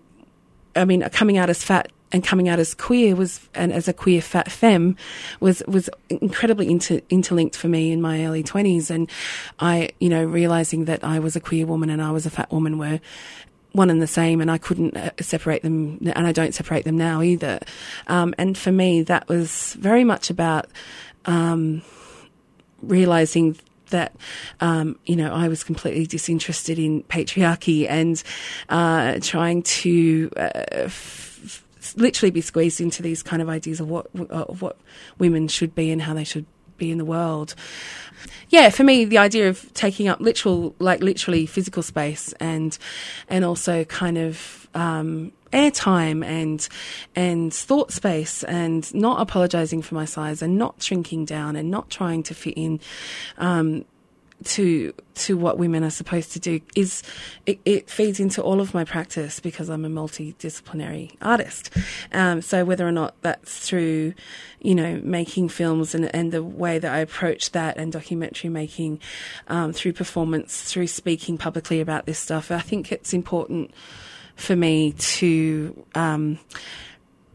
I 0.75 0.85
mean, 0.85 1.01
coming 1.09 1.37
out 1.37 1.49
as 1.49 1.63
fat 1.63 1.91
and 2.11 2.23
coming 2.23 2.47
out 2.47 2.59
as 2.59 2.73
queer 2.73 3.15
was, 3.15 3.49
and 3.53 3.73
as 3.73 3.87
a 3.87 3.93
queer 3.93 4.21
fat 4.21 4.49
femme 4.49 4.95
was, 5.39 5.61
was 5.67 5.89
incredibly 6.09 6.69
inter, 6.69 7.01
interlinked 7.09 7.55
for 7.55 7.67
me 7.67 7.91
in 7.91 8.01
my 8.01 8.25
early 8.25 8.43
twenties. 8.43 8.89
And 8.89 9.09
I, 9.59 9.89
you 9.99 10.07
know, 10.07 10.23
realizing 10.23 10.85
that 10.85 11.03
I 11.03 11.19
was 11.19 11.35
a 11.35 11.41
queer 11.41 11.65
woman 11.65 11.89
and 11.89 12.01
I 12.01 12.11
was 12.11 12.25
a 12.25 12.29
fat 12.29 12.51
woman 12.51 12.77
were 12.77 12.99
one 13.73 13.89
and 13.89 14.01
the 14.01 14.07
same, 14.07 14.39
and 14.39 14.49
I 14.49 14.57
couldn't 14.57 14.95
uh, 14.95 15.09
separate 15.19 15.61
them, 15.61 15.99
and 16.15 16.25
I 16.25 16.31
don't 16.31 16.53
separate 16.53 16.85
them 16.85 16.97
now 16.97 17.21
either. 17.21 17.59
Um, 18.07 18.33
and 18.37 18.57
for 18.57 18.71
me, 18.71 19.01
that 19.01 19.27
was 19.27 19.73
very 19.73 20.05
much 20.05 20.29
about 20.29 20.67
um, 21.25 21.81
realizing 22.81 23.57
that 23.95 24.15
um, 24.59 24.99
you 25.05 25.15
know 25.15 25.33
I 25.33 25.47
was 25.47 25.63
completely 25.63 26.05
disinterested 26.05 26.77
in 26.77 27.03
patriarchy 27.03 27.87
and 27.89 28.21
uh, 28.69 29.19
trying 29.21 29.63
to. 29.63 30.29
Uh, 30.37 30.63
f- 30.85 31.63
literally 31.97 32.31
be 32.31 32.41
squeezed 32.41 32.81
into 32.81 33.03
these 33.03 33.21
kind 33.21 33.41
of 33.43 33.47
ideas 33.47 33.79
of 33.79 33.87
what 33.87 34.07
of 34.29 34.61
what 34.61 34.75
women 35.19 35.47
should 35.47 35.75
be 35.75 35.91
and 35.91 36.01
how 36.01 36.15
they 36.15 36.23
should 36.23 36.45
be 36.77 36.91
in 36.91 36.97
the 36.97 37.05
world. 37.05 37.55
Yeah, 38.49 38.69
for 38.69 38.83
me, 38.83 39.05
the 39.05 39.17
idea 39.17 39.49
of 39.49 39.73
taking 39.73 40.07
up 40.07 40.19
literal, 40.19 40.75
like 40.79 41.01
literally 41.01 41.45
physical 41.45 41.83
space, 41.83 42.33
and 42.39 42.77
and 43.29 43.45
also 43.45 43.83
kind 43.85 44.17
of 44.17 44.67
um, 44.73 45.31
airtime 45.55 46.23
and 46.23 46.67
and 47.15 47.53
thought 47.53 47.91
space, 47.91 48.43
and 48.43 48.93
not 48.93 49.21
apologizing 49.21 49.81
for 49.81 49.95
my 49.95 50.05
size, 50.05 50.41
and 50.41 50.57
not 50.57 50.83
shrinking 50.83 51.25
down, 51.25 51.55
and 51.55 51.71
not 51.71 51.89
trying 51.89 52.23
to 52.23 52.35
fit 52.35 52.55
in. 52.55 52.79
Um, 53.37 53.85
to 54.43 54.93
to 55.15 55.37
what 55.37 55.57
women 55.57 55.83
are 55.83 55.89
supposed 55.89 56.33
to 56.33 56.39
do 56.39 56.59
is 56.75 57.03
it, 57.45 57.57
it, 57.63 57.89
feeds 57.89 58.19
into 58.19 58.43
all 58.43 58.59
of 58.59 58.73
my 58.73 58.83
practice 58.83 59.39
because 59.39 59.69
I'm 59.69 59.85
a 59.85 59.89
multidisciplinary 59.89 61.15
artist. 61.21 61.71
Um, 62.11 62.41
so 62.41 62.65
whether 62.65 62.85
or 62.85 62.91
not 62.91 63.15
that's 63.21 63.57
through, 63.57 64.13
you 64.59 64.75
know, 64.75 64.99
making 65.03 65.49
films 65.49 65.95
and 65.95 66.13
and 66.13 66.31
the 66.33 66.43
way 66.43 66.79
that 66.79 66.93
I 66.93 66.99
approach 66.99 67.51
that 67.51 67.77
and 67.77 67.93
documentary 67.93 68.49
making, 68.49 68.99
um, 69.47 69.71
through 69.71 69.93
performance, 69.93 70.69
through 70.69 70.87
speaking 70.87 71.37
publicly 71.37 71.79
about 71.79 72.05
this 72.05 72.19
stuff, 72.19 72.51
I 72.51 72.59
think 72.59 72.91
it's 72.91 73.13
important 73.13 73.71
for 74.35 74.55
me 74.55 74.93
to 74.93 75.85
um, 75.95 76.39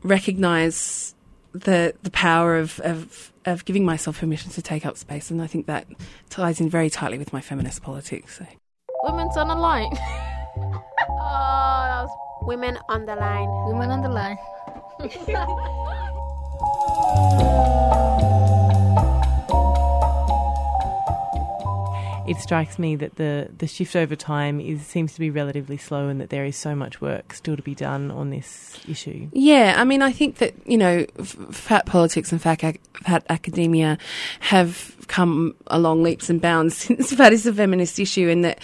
recognize 0.02 1.14
the 1.52 1.94
the 2.02 2.10
power 2.10 2.56
of, 2.56 2.80
of 2.80 3.32
of 3.44 3.64
giving 3.64 3.84
myself 3.84 4.20
permission 4.20 4.50
to 4.52 4.62
take 4.62 4.84
up 4.86 4.96
space, 4.96 5.30
and 5.30 5.42
I 5.42 5.46
think 5.46 5.66
that 5.66 5.86
ties 6.28 6.60
in 6.60 6.68
very 6.68 6.90
tightly 6.90 7.18
with 7.18 7.32
my 7.32 7.40
feminist 7.40 7.82
politics. 7.82 8.38
So. 8.38 8.46
Women's 9.04 9.36
on 9.36 9.48
the 9.48 9.54
line. 9.54 9.96
oh, 11.08 12.06
women 12.42 12.78
on 12.88 13.06
the 13.06 13.16
line. 13.16 13.48
Women 13.66 13.90
on 13.90 14.02
the 14.02 14.08
line. 14.08 14.38
it 22.30 22.36
strikes 22.36 22.78
me 22.78 22.94
that 22.94 23.16
the, 23.16 23.50
the 23.58 23.66
shift 23.66 23.96
over 23.96 24.14
time 24.14 24.60
is 24.60 24.86
seems 24.86 25.14
to 25.14 25.18
be 25.18 25.30
relatively 25.30 25.76
slow 25.76 26.06
and 26.06 26.20
that 26.20 26.30
there 26.30 26.44
is 26.44 26.54
so 26.54 26.76
much 26.76 27.00
work 27.00 27.34
still 27.34 27.56
to 27.56 27.62
be 27.62 27.74
done 27.74 28.12
on 28.12 28.30
this 28.30 28.78
issue. 28.88 29.28
Yeah, 29.32 29.74
I 29.76 29.82
mean, 29.82 30.00
I 30.00 30.12
think 30.12 30.36
that, 30.36 30.54
you 30.64 30.78
know, 30.78 31.06
fat 31.50 31.86
politics 31.86 32.30
and 32.30 32.40
fat, 32.40 32.60
fat 33.02 33.26
academia 33.28 33.98
have 34.38 34.94
come 35.08 35.56
along 35.66 36.04
leaps 36.04 36.30
and 36.30 36.40
bounds 36.40 36.76
since 36.84 37.12
fat 37.12 37.32
is 37.32 37.46
a 37.46 37.52
feminist 37.52 37.98
issue 37.98 38.28
in 38.28 38.42
that 38.42 38.60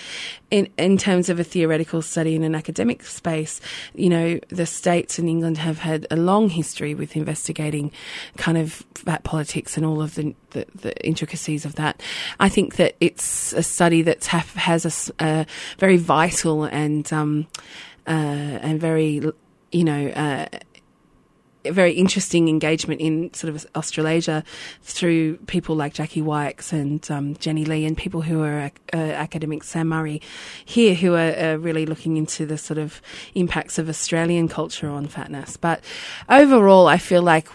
in, 0.50 0.68
in 0.78 0.96
terms 0.96 1.28
of 1.28 1.40
a 1.40 1.44
theoretical 1.44 2.00
study 2.02 2.36
in 2.36 2.44
an 2.44 2.54
academic 2.54 3.02
space, 3.02 3.60
you 3.94 4.08
know, 4.08 4.38
the 4.48 4.64
states 4.64 5.18
in 5.18 5.28
England 5.28 5.58
have 5.58 5.80
had 5.80 6.06
a 6.08 6.16
long 6.16 6.48
history 6.48 6.94
with 6.94 7.16
investigating 7.16 7.90
kind 8.36 8.56
of 8.56 8.84
fat 8.94 9.24
politics 9.24 9.76
and 9.76 9.84
all 9.84 10.00
of 10.00 10.14
the, 10.14 10.36
the, 10.50 10.66
the 10.74 11.06
intricacies 11.06 11.64
of 11.64 11.74
that. 11.76 12.02
I 12.40 12.48
think 12.48 12.76
that 12.76 12.96
it's 13.00 13.52
a 13.52 13.62
study 13.62 14.02
that 14.02 14.24
has 14.26 15.10
a, 15.18 15.24
a, 15.24 15.46
very 15.78 15.96
vital 15.96 16.64
and, 16.64 17.10
um, 17.12 17.46
uh, 18.06 18.10
and 18.10 18.80
very, 18.80 19.22
you 19.72 19.84
know, 19.84 20.08
uh, 20.08 20.46
very 21.72 21.92
interesting 21.92 22.48
engagement 22.48 23.00
in 23.00 23.32
sort 23.34 23.54
of 23.54 23.66
Australasia 23.74 24.44
through 24.82 25.36
people 25.46 25.76
like 25.76 25.94
Jackie 25.94 26.22
Wykes 26.22 26.72
and 26.72 27.08
um, 27.10 27.34
Jenny 27.36 27.64
Lee 27.64 27.84
and 27.84 27.96
people 27.96 28.22
who 28.22 28.42
are 28.42 28.70
uh, 28.92 28.96
academics, 28.96 29.68
Sam 29.68 29.88
Murray 29.88 30.20
here, 30.64 30.94
who 30.94 31.14
are 31.14 31.34
uh, 31.34 31.56
really 31.56 31.86
looking 31.86 32.16
into 32.16 32.46
the 32.46 32.58
sort 32.58 32.78
of 32.78 33.00
impacts 33.34 33.78
of 33.78 33.88
Australian 33.88 34.48
culture 34.48 34.88
on 34.88 35.06
fatness. 35.06 35.56
But 35.56 35.82
overall, 36.28 36.86
I 36.86 36.98
feel 36.98 37.22
like 37.22 37.48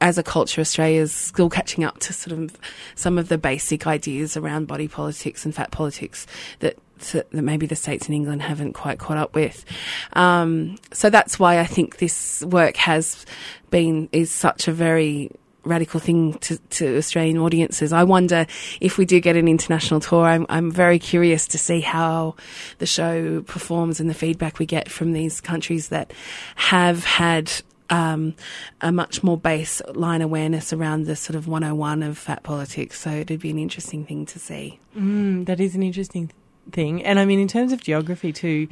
as 0.00 0.18
a 0.18 0.22
culture, 0.22 0.60
Australia 0.60 1.00
is 1.00 1.12
still 1.12 1.48
catching 1.48 1.84
up 1.84 1.98
to 2.00 2.12
sort 2.12 2.38
of 2.38 2.56
some 2.94 3.18
of 3.18 3.28
the 3.28 3.38
basic 3.38 3.86
ideas 3.86 4.36
around 4.36 4.66
body 4.66 4.88
politics 4.88 5.44
and 5.44 5.54
fat 5.54 5.70
politics 5.70 6.26
that 6.60 6.76
that 7.12 7.30
maybe 7.32 7.66
the 7.66 7.76
states 7.76 8.08
in 8.08 8.14
England 8.14 8.40
haven't 8.40 8.72
quite 8.72 8.98
caught 8.98 9.18
up 9.18 9.34
with. 9.34 9.66
Um, 10.14 10.78
so 10.92 11.10
that's 11.10 11.38
why 11.38 11.58
I 11.58 11.66
think 11.66 11.98
this 11.98 12.42
work 12.42 12.76
has 12.76 13.26
been 13.70 14.08
is 14.12 14.30
such 14.30 14.66
a 14.66 14.72
very 14.72 15.30
radical 15.62 16.00
thing 16.00 16.34
to, 16.38 16.56
to 16.56 16.96
Australian 16.96 17.38
audiences. 17.38 17.92
I 17.92 18.04
wonder 18.04 18.46
if 18.80 18.96
we 18.96 19.04
do 19.04 19.20
get 19.20 19.36
an 19.36 19.48
international 19.48 20.00
tour. 20.00 20.24
I'm, 20.24 20.46
I'm 20.48 20.70
very 20.70 20.98
curious 20.98 21.46
to 21.48 21.58
see 21.58 21.80
how 21.80 22.36
the 22.78 22.86
show 22.86 23.42
performs 23.42 24.00
and 24.00 24.08
the 24.08 24.14
feedback 24.14 24.58
we 24.58 24.66
get 24.66 24.88
from 24.88 25.12
these 25.12 25.40
countries 25.40 25.88
that 25.88 26.12
have 26.54 27.04
had 27.04 27.50
um, 27.90 28.34
a 28.80 28.92
much 28.92 29.22
more 29.22 29.38
baseline 29.38 30.22
awareness 30.22 30.72
around 30.72 31.06
the 31.06 31.16
sort 31.16 31.36
of 31.36 31.48
101 31.48 32.02
of 32.02 32.18
fat 32.18 32.42
politics. 32.42 33.00
So 33.00 33.10
it'd 33.10 33.40
be 33.40 33.50
an 33.50 33.58
interesting 33.58 34.04
thing 34.04 34.26
to 34.26 34.38
see. 34.38 34.78
Mm, 34.96 35.46
that 35.46 35.60
is 35.60 35.74
an 35.74 35.82
interesting 35.82 36.30
thing. 36.72 37.04
And 37.04 37.18
I 37.18 37.24
mean, 37.24 37.38
in 37.38 37.48
terms 37.48 37.72
of 37.72 37.80
geography 37.80 38.32
too, 38.32 38.68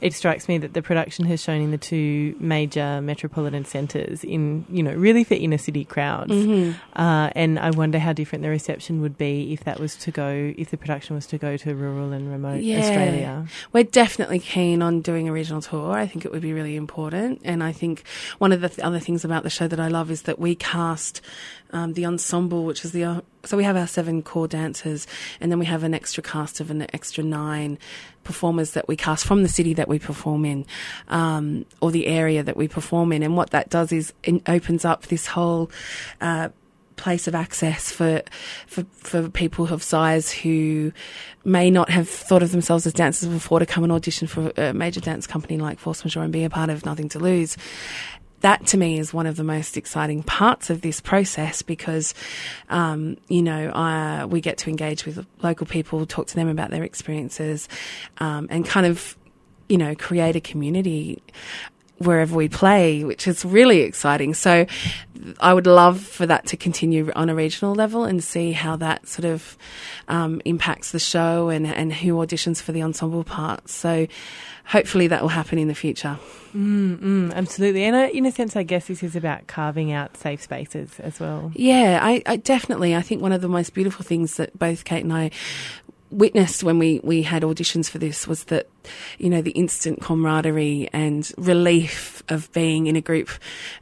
it 0.00 0.12
strikes 0.12 0.48
me 0.48 0.58
that 0.58 0.74
the 0.74 0.82
production 0.82 1.24
has 1.24 1.42
shown 1.42 1.60
in 1.62 1.70
the 1.70 1.78
two 1.78 2.36
major 2.38 3.00
metropolitan 3.00 3.64
centres 3.64 4.22
in, 4.24 4.66
you 4.68 4.82
know, 4.82 4.92
really 4.92 5.24
for 5.24 5.34
inner 5.34 5.58
city 5.58 5.84
crowds. 5.84 6.32
Mm-hmm. 6.32 6.78
Uh, 6.98 7.30
and 7.34 7.58
I 7.58 7.70
wonder 7.70 7.98
how 7.98 8.12
different 8.12 8.42
the 8.42 8.50
reception 8.50 9.00
would 9.00 9.16
be 9.16 9.52
if 9.52 9.64
that 9.64 9.80
was 9.80 9.96
to 9.96 10.10
go, 10.10 10.52
if 10.58 10.70
the 10.70 10.76
production 10.76 11.16
was 11.16 11.26
to 11.28 11.38
go 11.38 11.56
to 11.56 11.74
rural 11.74 12.12
and 12.12 12.30
remote 12.30 12.62
yeah. 12.62 12.80
Australia. 12.80 13.46
We're 13.72 13.84
definitely 13.84 14.40
keen 14.40 14.82
on 14.82 15.00
doing 15.00 15.28
a 15.28 15.32
regional 15.32 15.62
tour. 15.62 15.92
I 15.92 16.06
think 16.06 16.24
it 16.24 16.32
would 16.32 16.42
be 16.42 16.52
really 16.52 16.76
important. 16.76 17.40
And 17.44 17.64
I 17.64 17.72
think 17.72 18.04
one 18.38 18.52
of 18.52 18.60
the 18.60 18.68
th- 18.68 18.80
other 18.80 19.00
things 19.00 19.24
about 19.24 19.44
the 19.44 19.50
show 19.50 19.66
that 19.66 19.80
I 19.80 19.88
love 19.88 20.10
is 20.10 20.22
that 20.22 20.38
we 20.38 20.54
cast 20.54 21.22
um, 21.70 21.94
the 21.94 22.06
ensemble, 22.06 22.64
which 22.64 22.84
is 22.84 22.92
the 22.92 23.22
so 23.44 23.56
we 23.56 23.64
have 23.64 23.76
our 23.76 23.86
seven 23.86 24.22
core 24.22 24.48
dancers, 24.48 25.06
and 25.40 25.50
then 25.52 25.58
we 25.58 25.66
have 25.66 25.84
an 25.84 25.94
extra 25.94 26.22
cast 26.22 26.60
of 26.60 26.70
an 26.70 26.86
extra 26.92 27.22
nine 27.22 27.78
performers 28.26 28.72
that 28.72 28.88
we 28.88 28.96
cast 28.96 29.24
from 29.24 29.42
the 29.42 29.48
city 29.48 29.74
that 29.74 29.88
we 29.88 29.98
perform 29.98 30.44
in, 30.44 30.66
um, 31.08 31.64
or 31.80 31.90
the 31.90 32.06
area 32.06 32.42
that 32.42 32.56
we 32.56 32.68
perform 32.68 33.12
in. 33.12 33.22
And 33.22 33.36
what 33.36 33.50
that 33.50 33.70
does 33.70 33.92
is 33.92 34.12
it 34.22 34.42
opens 34.48 34.84
up 34.84 35.06
this 35.06 35.26
whole. 35.26 35.70
Uh, 36.20 36.50
place 36.96 37.28
of 37.28 37.34
access 37.34 37.92
for, 37.92 38.22
for 38.66 38.82
for 38.94 39.28
people 39.28 39.66
of 39.70 39.82
size 39.82 40.32
who 40.32 40.90
may 41.44 41.70
not 41.70 41.90
have 41.90 42.08
thought 42.08 42.42
of 42.42 42.52
themselves 42.52 42.86
as 42.86 42.94
dancers 42.94 43.28
before 43.28 43.58
to 43.58 43.66
come 43.66 43.84
and 43.84 43.92
audition 43.92 44.26
for 44.26 44.50
a 44.56 44.72
major 44.72 44.98
dance 44.98 45.26
company 45.26 45.58
like 45.58 45.78
Force 45.78 46.02
Majeure 46.02 46.22
and 46.22 46.32
be 46.32 46.44
a 46.44 46.48
part 46.48 46.70
of 46.70 46.86
Nothing 46.86 47.10
to 47.10 47.18
Lose 47.18 47.58
that 48.46 48.64
to 48.64 48.76
me 48.76 48.96
is 48.96 49.12
one 49.12 49.26
of 49.26 49.34
the 49.34 49.42
most 49.42 49.76
exciting 49.76 50.22
parts 50.22 50.70
of 50.70 50.80
this 50.80 51.00
process 51.00 51.62
because, 51.62 52.14
um, 52.68 53.16
you 53.26 53.42
know, 53.42 54.28
we 54.30 54.40
get 54.40 54.56
to 54.58 54.70
engage 54.70 55.04
with 55.04 55.26
local 55.42 55.66
people, 55.66 56.06
talk 56.06 56.28
to 56.28 56.36
them 56.36 56.48
about 56.48 56.70
their 56.70 56.84
experiences, 56.84 57.68
um, 58.18 58.46
and 58.48 58.64
kind 58.64 58.86
of, 58.86 59.16
you 59.68 59.76
know, 59.76 59.96
create 59.96 60.36
a 60.36 60.40
community 60.40 61.20
wherever 61.98 62.36
we 62.36 62.48
play, 62.48 63.04
which 63.04 63.26
is 63.26 63.44
really 63.44 63.80
exciting. 63.80 64.34
So 64.34 64.66
I 65.40 65.54
would 65.54 65.66
love 65.66 66.00
for 66.00 66.26
that 66.26 66.46
to 66.46 66.56
continue 66.56 67.10
on 67.16 67.28
a 67.28 67.34
regional 67.34 67.74
level 67.74 68.04
and 68.04 68.22
see 68.22 68.52
how 68.52 68.76
that 68.76 69.08
sort 69.08 69.24
of 69.24 69.56
um, 70.08 70.42
impacts 70.44 70.92
the 70.92 70.98
show 70.98 71.48
and, 71.48 71.66
and 71.66 71.92
who 71.92 72.14
auditions 72.14 72.60
for 72.60 72.72
the 72.72 72.82
ensemble 72.82 73.24
parts. 73.24 73.72
So 73.72 74.06
hopefully 74.66 75.06
that 75.06 75.22
will 75.22 75.28
happen 75.28 75.58
in 75.58 75.68
the 75.68 75.74
future. 75.74 76.18
Mm, 76.54 76.98
mm, 76.98 77.34
absolutely. 77.34 77.84
And 77.84 77.96
I, 77.96 78.06
in 78.08 78.26
a 78.26 78.32
sense, 78.32 78.56
I 78.56 78.62
guess 78.62 78.88
this 78.88 79.02
is 79.02 79.16
about 79.16 79.46
carving 79.46 79.92
out 79.92 80.16
safe 80.16 80.42
spaces 80.42 80.98
as 81.00 81.20
well. 81.20 81.52
Yeah, 81.54 82.00
I, 82.02 82.22
I 82.26 82.36
definitely. 82.36 82.94
I 82.94 83.02
think 83.02 83.22
one 83.22 83.32
of 83.32 83.40
the 83.40 83.48
most 83.48 83.74
beautiful 83.74 84.04
things 84.04 84.36
that 84.36 84.58
both 84.58 84.84
Kate 84.84 85.04
and 85.04 85.12
I 85.12 85.30
witnessed 86.16 86.64
when 86.64 86.78
we, 86.78 87.00
we 87.04 87.22
had 87.22 87.42
auditions 87.42 87.90
for 87.90 87.98
this 87.98 88.26
was 88.26 88.44
that, 88.44 88.68
you 89.18 89.28
know, 89.28 89.42
the 89.42 89.50
instant 89.52 90.00
camaraderie 90.00 90.88
and 90.92 91.30
relief 91.36 92.22
of 92.28 92.50
being 92.52 92.86
in 92.86 92.96
a 92.96 93.00
group 93.00 93.28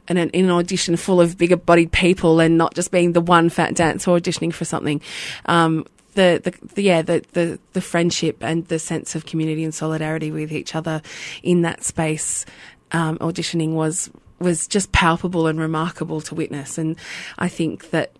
and 0.07 0.19
an, 0.19 0.29
in 0.31 0.45
an 0.45 0.51
audition 0.51 0.97
full 0.97 1.21
of 1.21 1.37
bigger 1.37 1.55
bodied 1.55 1.91
people 1.91 2.39
and 2.41 2.57
not 2.57 2.73
just 2.73 2.91
being 2.91 3.13
the 3.13 3.21
one 3.21 3.49
fat 3.49 3.73
dancer 3.73 4.11
auditioning 4.11 4.53
for 4.53 4.65
something. 4.65 5.01
Um, 5.45 5.85
the, 6.15 6.41
the, 6.43 6.67
the, 6.75 6.81
yeah 6.81 7.01
the, 7.01 7.25
the 7.33 7.59
the 7.73 7.81
friendship 7.81 8.37
and 8.39 8.65
the 8.67 8.79
sense 8.79 9.15
of 9.15 9.25
community 9.25 9.65
and 9.65 9.75
solidarity 9.75 10.31
with 10.31 10.53
each 10.53 10.73
other 10.73 11.01
in 11.43 11.63
that 11.63 11.83
space 11.83 12.45
um, 12.93 13.17
auditioning 13.17 13.73
was 13.73 14.09
was 14.39 14.65
just 14.65 14.93
palpable 14.93 15.45
and 15.45 15.59
remarkable 15.59 16.21
to 16.21 16.33
witness 16.33 16.77
and 16.77 16.95
I 17.37 17.49
think 17.49 17.89
that 17.89 18.13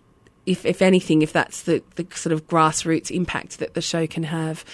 if, 0.46 0.64
if 0.64 0.80
anything, 0.80 1.22
if 1.22 1.32
that's 1.32 1.62
the, 1.62 1.82
the 1.96 2.06
sort 2.14 2.32
of 2.32 2.46
grassroots 2.46 3.10
impact 3.10 3.58
that 3.58 3.74
the 3.74 3.82
show 3.82 4.06
can 4.06 4.22
have 4.22 4.64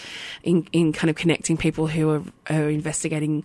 in, 0.43 0.69
in 0.73 0.93
kind 0.93 1.11
of 1.11 1.17
connecting 1.17 1.57
people 1.57 1.87
who 1.87 2.11
are, 2.11 2.23
are 2.51 2.69
investigating 2.69 3.45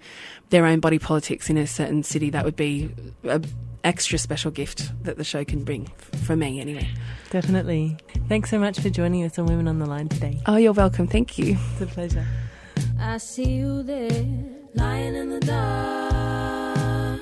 their 0.49 0.65
own 0.65 0.79
body 0.79 0.99
politics 0.99 1.49
in 1.49 1.57
a 1.57 1.65
certain 1.65 2.03
city, 2.03 2.29
that 2.29 2.45
would 2.45 2.55
be 2.55 2.89
an 3.23 3.45
extra 3.83 4.19
special 4.19 4.51
gift 4.51 4.91
that 5.03 5.17
the 5.17 5.23
show 5.23 5.43
can 5.45 5.63
bring, 5.63 5.85
for 6.25 6.35
me 6.35 6.59
anyway. 6.59 6.87
Definitely. 7.29 7.97
Thanks 8.27 8.49
so 8.49 8.59
much 8.59 8.79
for 8.79 8.89
joining 8.89 9.23
us 9.23 9.39
on 9.39 9.45
Women 9.45 9.67
on 9.67 9.79
the 9.79 9.85
Line 9.85 10.09
today. 10.09 10.41
Oh, 10.45 10.57
you're 10.57 10.73
welcome. 10.73 11.07
Thank 11.07 11.37
you. 11.37 11.57
It's 11.73 11.81
a 11.81 11.87
pleasure. 11.87 12.25
I 12.99 13.17
see 13.17 13.51
you 13.51 13.83
there, 13.83 14.25
lying 14.73 15.15
in 15.15 15.29
the 15.29 15.39
dark, 15.39 17.21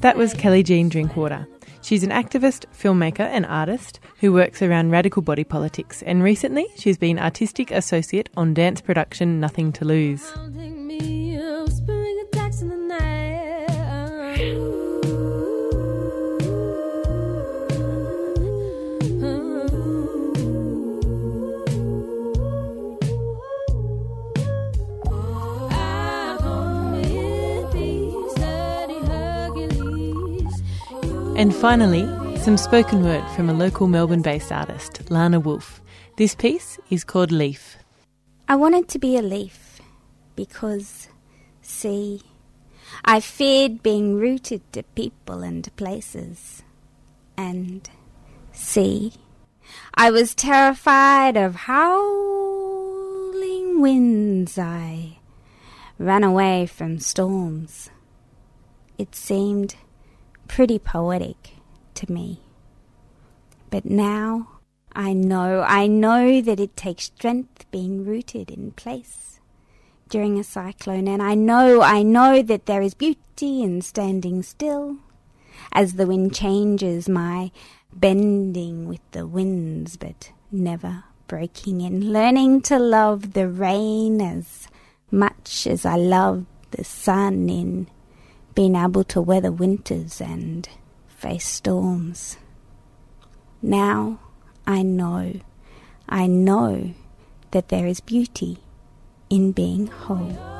That 0.00 0.16
was 0.16 0.34
Kelly 0.34 0.62
Jean 0.62 0.88
Drinkwater. 0.88 1.46
She's 1.88 2.02
an 2.02 2.10
activist, 2.10 2.66
filmmaker, 2.70 3.20
and 3.20 3.46
artist 3.46 3.98
who 4.20 4.30
works 4.30 4.60
around 4.60 4.90
radical 4.90 5.22
body 5.22 5.42
politics, 5.42 6.02
and 6.02 6.22
recently 6.22 6.66
she's 6.76 6.98
been 6.98 7.18
artistic 7.18 7.70
associate 7.70 8.28
on 8.36 8.52
dance 8.52 8.82
production 8.82 9.40
Nothing 9.40 9.72
to 9.72 9.86
Lose. 9.86 10.30
And 31.38 31.54
finally, 31.54 32.04
some 32.38 32.56
spoken 32.56 33.04
word 33.04 33.24
from 33.36 33.48
a 33.48 33.54
local 33.54 33.86
Melbourne 33.86 34.22
based 34.22 34.50
artist, 34.50 35.08
Lana 35.08 35.38
Wolf. 35.38 35.80
This 36.16 36.34
piece 36.34 36.80
is 36.90 37.04
called 37.04 37.30
Leaf. 37.30 37.76
I 38.48 38.56
wanted 38.56 38.88
to 38.88 38.98
be 38.98 39.16
a 39.16 39.22
leaf 39.22 39.80
because, 40.34 41.06
see, 41.62 42.22
I 43.04 43.20
feared 43.20 43.84
being 43.84 44.16
rooted 44.16 44.62
to 44.72 44.82
people 44.82 45.44
and 45.44 45.70
places. 45.76 46.64
And, 47.36 47.88
see, 48.50 49.12
I 49.94 50.10
was 50.10 50.34
terrified 50.34 51.36
of 51.36 51.54
howling 51.54 52.10
winds. 53.80 54.58
I 54.58 55.18
ran 56.00 56.24
away 56.24 56.66
from 56.66 56.98
storms. 56.98 57.90
It 58.98 59.14
seemed 59.14 59.76
pretty 60.48 60.78
poetic 60.78 61.50
to 61.94 62.10
me. 62.10 62.40
But 63.70 63.84
now 63.84 64.58
I 64.92 65.12
know, 65.12 65.62
I 65.62 65.86
know 65.86 66.40
that 66.40 66.58
it 66.58 66.76
takes 66.76 67.04
strength 67.04 67.70
being 67.70 68.04
rooted 68.04 68.50
in 68.50 68.72
place 68.72 69.40
during 70.08 70.38
a 70.38 70.44
cyclone, 70.44 71.06
and 71.06 71.22
I 71.22 71.34
know, 71.34 71.82
I 71.82 72.02
know 72.02 72.42
that 72.42 72.66
there 72.66 72.82
is 72.82 72.94
beauty 72.94 73.62
in 73.62 73.82
standing 73.82 74.42
still 74.42 74.96
as 75.72 75.94
the 75.94 76.06
wind 76.06 76.34
changes, 76.34 77.08
my 77.08 77.50
bending 77.92 78.88
with 78.88 79.02
the 79.12 79.26
winds, 79.26 79.96
but 79.96 80.32
never 80.50 81.04
breaking 81.26 81.82
in, 81.82 82.12
learning 82.12 82.62
to 82.62 82.78
love 82.78 83.34
the 83.34 83.48
rain 83.48 84.20
as 84.20 84.66
much 85.10 85.66
as 85.66 85.84
I 85.84 85.96
love 85.96 86.46
the 86.70 86.84
sun 86.84 87.48
in 87.48 87.88
been 88.58 88.74
able 88.74 89.04
to 89.04 89.20
weather 89.20 89.52
winters 89.52 90.20
and 90.20 90.68
face 91.06 91.46
storms. 91.46 92.38
Now 93.62 94.18
I 94.66 94.82
know, 94.82 95.34
I 96.08 96.26
know 96.26 96.92
that 97.52 97.68
there 97.68 97.86
is 97.86 98.00
beauty 98.00 98.58
in 99.30 99.52
being 99.52 99.86
whole. 99.86 100.57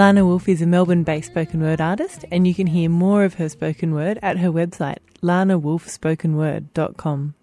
Lana 0.00 0.24
Wolf 0.24 0.48
is 0.48 0.62
a 0.62 0.66
Melbourne 0.66 1.02
based 1.02 1.30
spoken 1.30 1.60
word 1.60 1.78
artist, 1.78 2.24
and 2.32 2.46
you 2.46 2.54
can 2.54 2.66
hear 2.66 2.88
more 2.88 3.22
of 3.22 3.34
her 3.34 3.50
spoken 3.50 3.92
word 3.92 4.18
at 4.22 4.38
her 4.38 4.48
website, 4.48 4.96
lanawolfspokenword.com. 5.22 7.34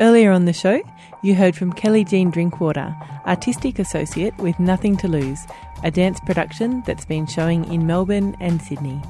Earlier 0.00 0.32
on 0.32 0.46
the 0.46 0.52
show, 0.52 0.82
you 1.22 1.36
heard 1.36 1.54
from 1.54 1.72
Kelly 1.72 2.02
Jean 2.02 2.32
Drinkwater, 2.32 2.92
Artistic 3.24 3.78
Associate 3.78 4.36
with 4.38 4.58
Nothing 4.58 4.96
to 4.96 5.06
Lose, 5.06 5.38
a 5.84 5.92
dance 5.92 6.18
production 6.26 6.82
that's 6.88 7.04
been 7.04 7.24
showing 7.24 7.72
in 7.72 7.86
Melbourne 7.86 8.36
and 8.40 8.60
Sydney. 8.60 9.00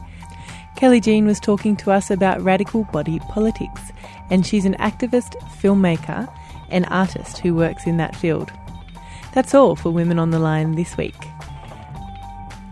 Kelly 0.76 1.00
Jean 1.00 1.24
was 1.24 1.40
talking 1.40 1.74
to 1.76 1.92
us 1.92 2.10
about 2.10 2.42
radical 2.42 2.84
body 2.92 3.20
politics, 3.30 3.80
and 4.28 4.46
she's 4.46 4.66
an 4.66 4.74
activist, 4.74 5.34
filmmaker, 5.62 6.30
and 6.68 6.84
artist 6.90 7.38
who 7.38 7.54
works 7.54 7.86
in 7.86 7.96
that 7.96 8.14
field. 8.14 8.52
That's 9.32 9.54
all 9.54 9.76
for 9.76 9.90
Women 9.90 10.18
on 10.18 10.28
the 10.28 10.38
Line 10.38 10.74
this 10.74 10.94
week. 10.98 11.16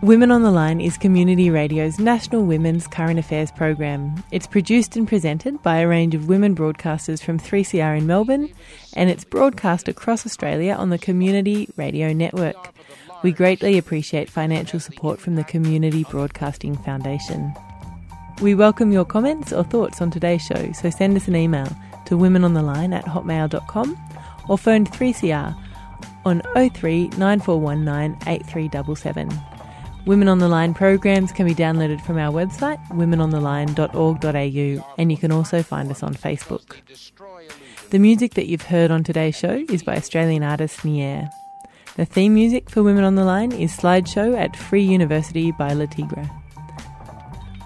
Women 0.03 0.31
on 0.31 0.43
the 0.43 0.51
Line 0.51 0.81
is 0.81 0.97
Community 0.97 1.49
Radio's 1.49 1.97
national 1.97 2.43
women's 2.43 2.87
current 2.87 3.19
affairs 3.19 3.51
program. 3.51 4.21
It's 4.31 4.45
produced 4.45 4.97
and 4.97 5.07
presented 5.07 5.63
by 5.63 5.77
a 5.77 5.87
range 5.87 6.13
of 6.13 6.27
women 6.27 6.57
broadcasters 6.57 7.23
from 7.23 7.39
3CR 7.39 7.99
in 7.99 8.05
Melbourne, 8.05 8.53
and 8.97 9.09
it's 9.09 9.23
broadcast 9.23 9.87
across 9.87 10.25
Australia 10.25 10.73
on 10.73 10.89
the 10.89 10.97
Community 10.97 11.69
Radio 11.77 12.11
Network. 12.11 12.75
We 13.23 13.31
greatly 13.31 13.77
appreciate 13.77 14.29
financial 14.29 14.81
support 14.81 15.21
from 15.21 15.35
the 15.35 15.45
Community 15.45 16.03
Broadcasting 16.09 16.75
Foundation. 16.79 17.53
We 18.41 18.55
welcome 18.55 18.91
your 18.91 19.05
comments 19.05 19.53
or 19.53 19.63
thoughts 19.63 20.01
on 20.01 20.11
today's 20.11 20.41
show, 20.41 20.73
so 20.73 20.89
send 20.89 21.15
us 21.15 21.29
an 21.29 21.37
email 21.37 21.69
to 22.07 22.17
womenontheline 22.17 22.93
at 22.93 23.05
hotmail.com 23.05 23.97
or 24.49 24.57
phone 24.57 24.85
3CR 24.85 25.57
on 26.25 26.41
03 26.55 27.07
9419 27.17 28.17
8377. 28.27 29.52
Women 30.05 30.27
on 30.27 30.39
the 30.39 30.49
Line 30.49 30.73
programs 30.73 31.31
can 31.31 31.45
be 31.45 31.55
downloaded 31.55 32.01
from 32.01 32.17
our 32.17 32.29
website, 32.29 32.85
womenontheline.org.au, 32.89 34.95
and 34.97 35.11
you 35.11 35.17
can 35.17 35.31
also 35.31 35.63
find 35.63 35.89
us 35.89 36.03
on 36.03 36.13
Facebook. 36.13 36.75
The 37.89 37.99
music 37.99 38.33
that 38.33 38.47
you've 38.47 38.63
heard 38.63 38.91
on 38.91 39.05
today's 39.05 39.37
show 39.37 39.63
is 39.69 39.81
by 39.81 39.95
Australian 39.95 40.43
artist 40.43 40.83
Nier. 40.83 41.29
The 41.95 42.03
theme 42.03 42.33
music 42.33 42.69
for 42.69 42.83
Women 42.83 43.05
on 43.05 43.15
the 43.15 43.23
Line 43.23 43.53
is 43.53 43.71
Slideshow 43.71 44.37
at 44.37 44.57
Free 44.57 44.83
University 44.83 45.53
by 45.53 45.71
Le 45.71 45.87
Tigre. 45.87 46.29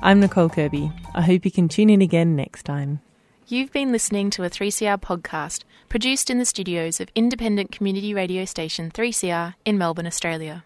I'm 0.03 0.19
Nicole 0.19 0.49
Kirby. 0.49 0.91
I 1.15 1.23
hope 1.23 1.43
you 1.43 1.49
can 1.49 1.67
tune 1.67 1.89
in 1.89 2.03
again 2.03 2.35
next 2.35 2.61
time. 2.63 2.99
You've 3.47 3.71
been 3.71 3.91
listening 3.91 4.29
to 4.31 4.43
a 4.43 4.49
3CR 4.49 5.01
podcast 5.01 5.63
produced 5.89 6.29
in 6.29 6.37
the 6.37 6.45
studios 6.45 6.99
of 6.99 7.09
independent 7.15 7.71
community 7.71 8.13
radio 8.13 8.45
station 8.45 8.91
3CR 8.91 9.55
in 9.65 9.79
Melbourne, 9.79 10.05
Australia. 10.05 10.65